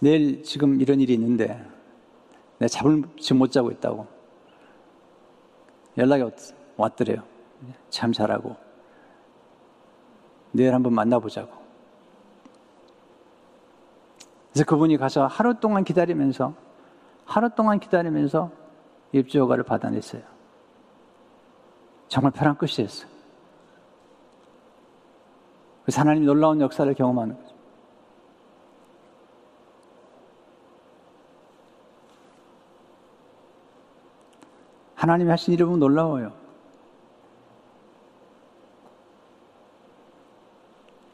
내일 0.00 0.42
지금 0.42 0.80
이런 0.80 1.00
일이 1.00 1.14
있는데 1.14 1.64
내가 2.58 2.68
잠을 2.68 3.02
지금 3.18 3.38
못 3.38 3.50
자고 3.50 3.70
있다고. 3.70 4.06
연락이 5.98 6.24
왔더래요. 6.76 7.22
참 7.90 8.12
잘하고. 8.12 8.56
내일 10.52 10.74
한번 10.74 10.94
만나보자고. 10.94 11.50
그래서 14.52 14.64
그분이 14.64 14.96
가서 14.96 15.26
하루 15.26 15.58
동안 15.60 15.84
기다리면서, 15.84 16.54
하루 17.24 17.50
동안 17.50 17.78
기다리면서 17.78 18.50
입주 19.12 19.40
허가를 19.40 19.64
받아냈어요. 19.64 20.22
정말 22.08 22.32
벼랑 22.32 22.56
끝이었어요. 22.56 23.08
그래서 25.82 26.00
하나님이 26.00 26.26
놀라운 26.26 26.60
역사를 26.60 26.92
경험하는 26.94 27.36
하나님이 35.06 35.30
하신 35.30 35.54
일이 35.54 35.62
보면 35.62 35.78
놀라워요. 35.78 36.32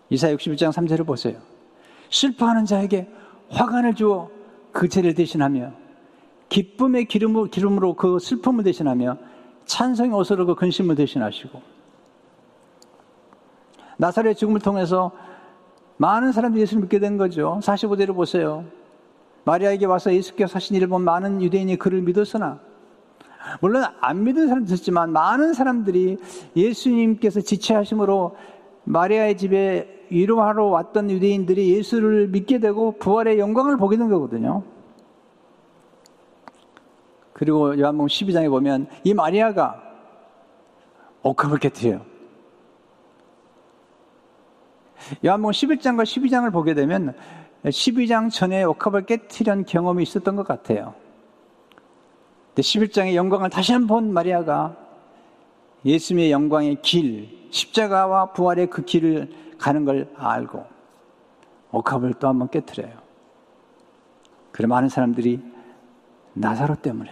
이사 0.09 0.28
61장 0.28 0.72
3절을 0.72 1.07
보세요. 1.07 1.38
슬퍼하는 2.11 2.64
자에게 2.64 3.09
화관을 3.51 3.95
주어 3.95 4.30
그 4.72 4.88
죄를 4.88 5.14
대신하며 5.14 5.72
기쁨의 6.49 7.07
기름으로, 7.07 7.45
기름으로 7.45 7.95
그 7.95 8.18
슬픔을 8.18 8.64
대신하며 8.64 9.18
찬성의 9.66 10.12
옷으로 10.12 10.47
그 10.47 10.55
근심을 10.55 10.97
대신하시고 10.97 11.62
나사렛 13.99 14.36
죽음을 14.36 14.61
통해서 14.61 15.12
많은 15.99 16.32
사람들이 16.32 16.62
예수를 16.62 16.82
믿게 16.82 16.99
된 16.99 17.16
거죠. 17.16 17.61
45대를 17.62 18.14
보세요. 18.14 18.64
마리아에게 19.45 19.86
와서 19.86 20.12
예수께서 20.12 20.57
하신 20.57 20.76
일을 20.76 20.88
본 20.88 21.03
많은 21.03 21.43
유대인이 21.43 21.76
그를 21.76 22.03
믿었으나 22.03 22.61
물론 23.61 23.84
안 24.01 24.24
믿은 24.24 24.49
사람도 24.49 24.72
있었지만 24.72 25.12
많은 25.12 25.53
사람들이 25.53 26.18
예수님께서 26.57 27.40
지체하심으로 27.40 28.36
마리아의 28.84 29.36
집에 29.36 30.07
위로하러 30.11 30.66
왔던 30.66 31.11
유대인들이 31.11 31.74
예수를 31.74 32.28
믿게 32.28 32.59
되고 32.59 32.93
부활의 32.99 33.38
영광을 33.38 33.76
보게 33.76 33.97
된 33.97 34.09
거거든요. 34.11 34.62
그리고 37.32 37.78
요한복음 37.78 38.07
12장에 38.07 38.51
보면 38.51 38.86
이 39.05 39.14
마리아가 39.14 39.82
옥합을 41.22 41.59
깨뜨려요. 41.59 42.05
요한복음 45.24 45.53
11장과 45.53 46.03
12장을 46.03 46.53
보게 46.53 46.74
되면 46.74 47.14
12장 47.64 48.30
전에 48.30 48.64
옥합을 48.64 49.07
깨뜨린 49.07 49.64
경험이 49.64 50.03
있었던 50.03 50.36
것 50.36 50.47
같아요. 50.47 50.95
11장의 52.61 53.14
영광을 53.14 53.50
다시 53.50 53.72
한번 53.72 54.12
마리아가 54.12 54.76
예수님의 55.84 56.30
영광의 56.30 56.78
길, 56.82 57.48
십자가와 57.50 58.32
부활의 58.32 58.68
그 58.68 58.84
길을 58.84 59.30
가는 59.59 59.84
걸 59.84 60.11
알고 60.16 60.64
옥합을 61.70 62.14
또 62.14 62.28
한번 62.28 62.48
깨뜨려요. 62.48 62.92
그래 64.53 64.66
많은 64.66 64.88
사람들이 64.88 65.40
나사로 66.34 66.76
때문에 66.76 67.11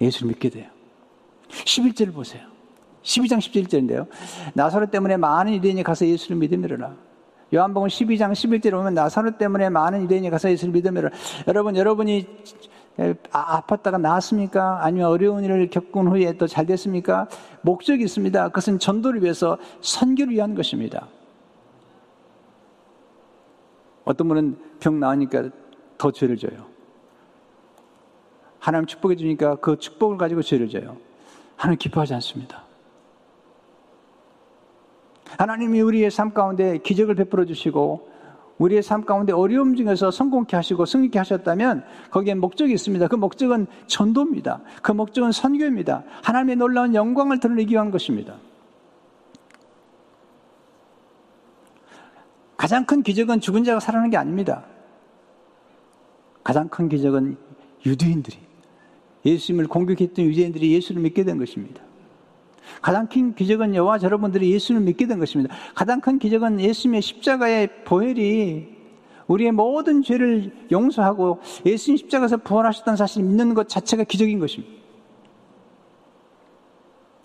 예수를 0.00 0.28
믿게 0.28 0.50
돼요. 0.50 0.68
11절을 1.48 2.12
보세요. 2.12 2.46
12장 3.02 3.38
17절인데요. 3.38 4.06
나사로 4.54 4.90
때문에 4.90 5.16
많은 5.16 5.54
유대인이 5.54 5.82
가서 5.82 6.06
예수를 6.06 6.36
믿음이라. 6.36 6.94
요한복음 7.54 7.88
12장 7.88 8.32
11절에 8.32 8.70
보면 8.72 8.94
나사로 8.94 9.36
때문에 9.36 9.68
많은 9.68 10.02
유대인이 10.04 10.30
가서 10.30 10.50
예수를 10.50 10.72
믿음이라. 10.72 11.10
여러분, 11.48 11.76
여러분이 11.76 12.26
아, 13.30 13.62
아팠다가 13.62 14.00
나았습니까? 14.00 14.84
아니면 14.84 15.08
어려운 15.08 15.42
일을 15.44 15.70
겪은 15.70 16.08
후에 16.08 16.36
또 16.36 16.46
잘 16.46 16.66
됐습니까? 16.66 17.28
목적이 17.62 18.04
있습니다. 18.04 18.48
그것은 18.48 18.78
전도를 18.78 19.22
위해서 19.22 19.58
선교를 19.80 20.34
위한 20.34 20.54
것입니다. 20.54 21.08
어떤 24.04 24.28
분은 24.28 24.58
병 24.80 25.00
나으니까 25.00 25.50
더 25.96 26.10
죄를 26.10 26.36
져요. 26.36 26.66
하나님 28.58 28.86
축복해 28.86 29.16
주니까 29.16 29.56
그 29.56 29.78
축복을 29.78 30.18
가지고 30.18 30.42
죄를 30.42 30.68
져요. 30.68 30.96
하나님 31.56 31.78
기뻐하지 31.78 32.14
않습니다. 32.14 32.62
하나님이 35.38 35.80
우리의 35.80 36.10
삶 36.10 36.34
가운데 36.34 36.78
기적을 36.78 37.14
베풀어 37.14 37.46
주시고 37.46 38.11
우리의 38.62 38.82
삶 38.82 39.04
가운데 39.04 39.32
어려움 39.32 39.74
중에서 39.74 40.10
성공케 40.10 40.54
하시고 40.54 40.86
승리케 40.86 41.18
하셨다면 41.18 41.84
거기에 42.10 42.34
목적이 42.34 42.74
있습니다. 42.74 43.08
그 43.08 43.16
목적은 43.16 43.66
전도입니다. 43.88 44.60
그 44.82 44.92
목적은 44.92 45.32
선교입니다. 45.32 46.04
하나님의 46.22 46.56
놀라운 46.56 46.94
영광을 46.94 47.40
드러내기 47.40 47.72
위한 47.72 47.90
것입니다. 47.90 48.36
가장 52.56 52.86
큰 52.86 53.02
기적은 53.02 53.40
죽은 53.40 53.64
자가 53.64 53.80
살아나는 53.80 54.10
게 54.10 54.16
아닙니다. 54.16 54.64
가장 56.44 56.68
큰 56.68 56.88
기적은 56.88 57.36
유대인들이 57.84 58.38
예수님을 59.24 59.66
공격했던 59.66 60.24
유대인들이 60.24 60.72
예수를 60.74 61.02
믿게 61.02 61.24
된 61.24 61.38
것입니다. 61.38 61.82
가장 62.80 63.06
큰 63.06 63.34
기적은 63.34 63.74
여와 63.74 63.98
여러분들이 64.02 64.52
예수를 64.52 64.80
믿게 64.80 65.06
된 65.06 65.18
것입니다. 65.18 65.54
가장 65.74 66.00
큰 66.00 66.18
기적은 66.18 66.60
예수님의 66.60 67.02
십자가의 67.02 67.84
보혈이 67.84 68.82
우리의 69.26 69.52
모든 69.52 70.02
죄를 70.02 70.68
용서하고 70.70 71.40
예수님 71.64 71.96
십자가에서 71.96 72.38
부활하셨다는 72.38 72.96
사실을 72.96 73.26
믿는 73.28 73.54
것 73.54 73.68
자체가 73.68 74.04
기적인 74.04 74.38
것입니다. 74.38 74.82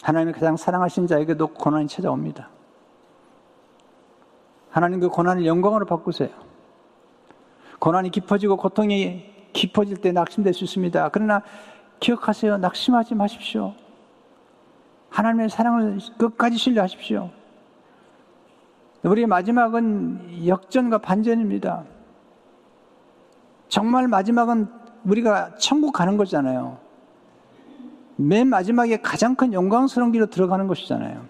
하나님이 0.01 0.33
가장 0.33 0.55
사랑하신 0.55 1.07
자에게도 1.07 1.47
고난이 1.47 1.87
찾아옵니다. 1.87 2.49
하나님 4.69 4.99
그 4.99 5.09
고난을 5.09 5.45
영광으로 5.45 5.85
바꾸세요. 5.85 6.29
고난이 7.79 8.11
깊어지고 8.11 8.57
고통이 8.57 9.25
깊어질 9.53 9.97
때 9.97 10.11
낙심될 10.11 10.53
수 10.53 10.63
있습니다. 10.63 11.09
그러나 11.09 11.41
기억하세요. 11.99 12.57
낙심하지 12.57 13.15
마십시오. 13.15 13.73
하나님의 15.09 15.49
사랑을 15.49 15.99
끝까지 16.17 16.57
신뢰하십시오. 16.57 17.29
우리의 19.03 19.27
마지막은 19.27 20.47
역전과 20.47 20.99
반전입니다. 20.99 21.85
정말 23.69 24.07
마지막은 24.07 24.67
우리가 25.05 25.55
천국 25.55 25.93
가는 25.93 26.17
거잖아요. 26.17 26.77
맨 28.15 28.47
마지막에 28.47 28.97
가장 28.97 29.35
큰 29.35 29.53
영광스러운 29.53 30.11
길로 30.11 30.25
들어가는 30.25 30.67
것이잖아요. 30.67 31.25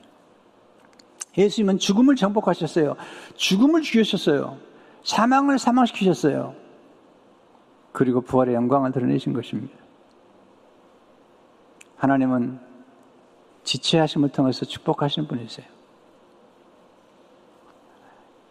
예수님은 1.37 1.77
죽음을 1.77 2.15
정복하셨어요. 2.15 2.95
죽음을 3.35 3.81
죽이셨어요. 3.81 4.57
사망을 5.03 5.59
사망시키셨어요. 5.59 6.55
그리고 7.91 8.21
부활의 8.21 8.55
영광을 8.55 8.91
드러내신 8.91 9.33
것입니다. 9.33 9.75
하나님은 11.97 12.59
지체하심을 13.67 14.29
통해서 14.29 14.65
축복하시는 14.65 15.27
분이세요. 15.27 15.67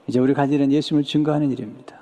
이제 0.06 0.20
우리 0.20 0.34
갈 0.34 0.52
일은 0.52 0.70
예수님을 0.70 1.04
증거하는 1.04 1.50
일입니다. 1.50 2.00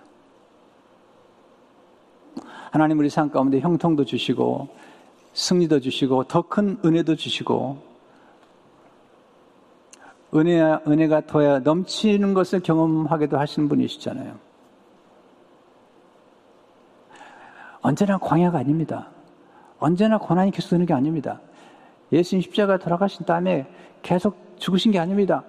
하나님 2.72 2.98
우리 2.98 3.08
삶 3.08 3.30
가운데 3.30 3.60
형통도 3.60 4.04
주시고 4.04 4.68
승리도 5.32 5.80
주시고 5.80 6.24
더 6.24 6.42
큰 6.42 6.76
은혜도 6.84 7.14
주시고 7.14 7.94
은혜, 10.34 10.60
은혜가 10.60 11.26
더야 11.26 11.60
넘치는 11.60 12.34
것을 12.34 12.60
경험하게도 12.60 13.38
하시는 13.38 13.68
분이시잖아요. 13.68 14.36
언제나 17.80 18.18
광야가 18.18 18.58
아닙니다. 18.58 19.08
언제나 19.78 20.18
고난이 20.18 20.50
계속 20.50 20.70
드는 20.70 20.86
게 20.86 20.94
아닙니다. 20.94 21.40
예수님 22.14 22.42
십자가 22.42 22.78
돌아가신 22.78 23.26
다음에 23.26 23.66
계속 24.02 24.56
죽으신 24.58 24.92
게 24.92 24.98
아닙니다. 24.98 25.44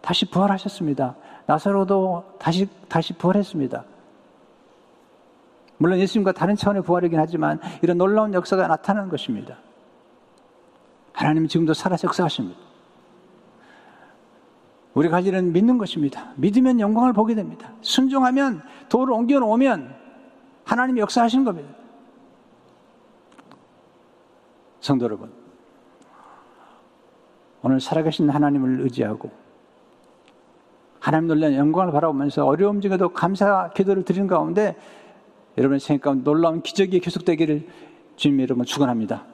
다시 0.00 0.28
부활하셨습니다. 0.30 1.16
나사로도 1.46 2.36
다시, 2.38 2.68
다시 2.88 3.12
부활했습니다. 3.12 3.84
물론 5.78 5.98
예수님과 5.98 6.32
다른 6.32 6.56
차원의 6.56 6.82
부활이긴 6.82 7.18
하지만 7.18 7.60
이런 7.82 7.98
놀라운 7.98 8.32
역사가 8.32 8.66
나타나는 8.66 9.10
것입니다. 9.10 9.58
하나님은 11.12 11.48
지금도 11.48 11.74
살아서 11.74 12.08
역사하십니다. 12.08 12.58
우리 14.94 15.10
가지는 15.10 15.52
믿는 15.52 15.76
것입니다. 15.76 16.32
믿으면 16.36 16.80
영광을 16.80 17.12
보게 17.12 17.34
됩니다. 17.34 17.72
순종하면 17.82 18.62
도를 18.88 19.12
옮겨 19.12 19.38
놓으면 19.38 19.94
하나님이 20.64 21.00
역사하시는 21.00 21.44
겁니다. 21.44 21.68
성도 24.80 25.04
여러분, 25.04 25.45
오늘 27.66 27.80
살아계신 27.80 28.30
하나님을 28.30 28.82
의지하고 28.82 29.28
하나님 31.00 31.26
놀라운 31.26 31.54
영광을 31.56 31.92
바라보면서 31.92 32.46
어려움 32.46 32.80
중에도 32.80 33.08
감사 33.08 33.70
기도를 33.70 34.04
드리는 34.04 34.28
가운데 34.28 34.76
여러분의 35.58 35.80
생각 35.80 36.04
가운데 36.04 36.22
놀라운 36.22 36.62
기적이 36.62 37.00
계속되기를 37.00 37.66
주님 38.14 38.40
여러분 38.40 38.64
축원합니다. 38.64 39.24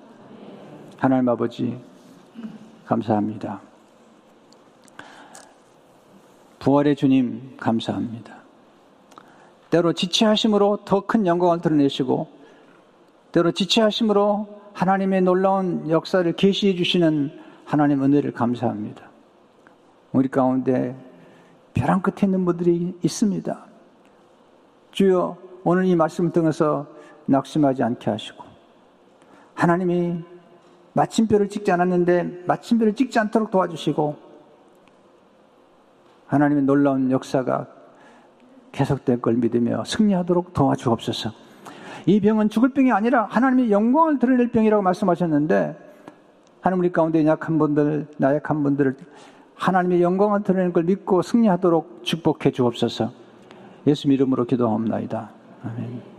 하나님 0.97 1.29
아버지 1.29 1.79
감사합니다. 2.87 3.61
부활의 6.59 6.97
주님 6.97 7.59
감사합니다. 7.59 8.37
때로 9.69 9.93
지체하심으로 9.93 10.87
더 10.87 11.03
큰 11.03 11.27
영광을 11.27 11.61
드러내시고 11.61 12.29
때로 13.33 13.53
지체하심으로 13.53 14.63
하나님의 14.73 15.21
놀라운 15.21 15.91
역사를 15.91 16.33
계시해 16.33 16.75
주시는 16.77 17.43
하나님 17.73 18.05
은혜를 18.05 18.33
감사합니다. 18.33 19.09
우리 20.13 20.29
가운데 20.29 20.95
벼랑 21.73 22.03
끝에 22.03 22.25
있는 22.25 22.45
분들이 22.45 22.95
있습니다. 23.03 23.65
주여 24.91 25.39
오늘 25.65 25.87
이 25.87 25.97
말씀을 25.97 26.33
통해서 26.33 26.87
낙심하지 27.25 27.83
않게 27.83 28.11
하시고 28.11 28.45
하나님이 29.55 30.23
마침표를 30.93 31.49
찍지 31.49 31.73
않았는데 31.73 32.45
마침표를 32.47 32.95
찍지 32.95 33.19
않도록 33.19 33.51
도와주시고 33.51 34.17
하나님의 36.27 36.65
놀라운 36.65 37.11
역사가 37.11 37.69
계속될 38.73 39.23
걸 39.23 39.37
믿으며 39.37 39.85
승리하도록 39.85 40.53
도와주옵소서. 40.53 41.31
이 42.05 42.21
병은 42.21 42.51
죽을 42.51 42.75
병이 42.75 42.93
아니라 42.93 43.25
하나님의 43.31 43.71
영광을 43.71 44.19
드러낼 44.19 44.53
병이라고 44.53 44.83
말씀하셨는데 44.83 45.92
하나님 46.63 46.81
우리 46.81 46.93
가운데 46.93 47.27
약한 47.27 47.59
분들, 47.59 48.07
나약한 48.19 48.63
분들을 48.63 48.97
하나님의 49.57 50.01
영광을 50.01 50.45
드러내는 50.45 50.73
걸 50.73 50.85
믿고 50.85 51.21
승리하도록 51.21 52.05
축복해 52.05 52.53
주옵소서. 52.53 53.11
예수 53.89 54.09
이름으로 54.09 54.45
기도하옵나이다. 54.45 55.31
아멘. 55.65 56.12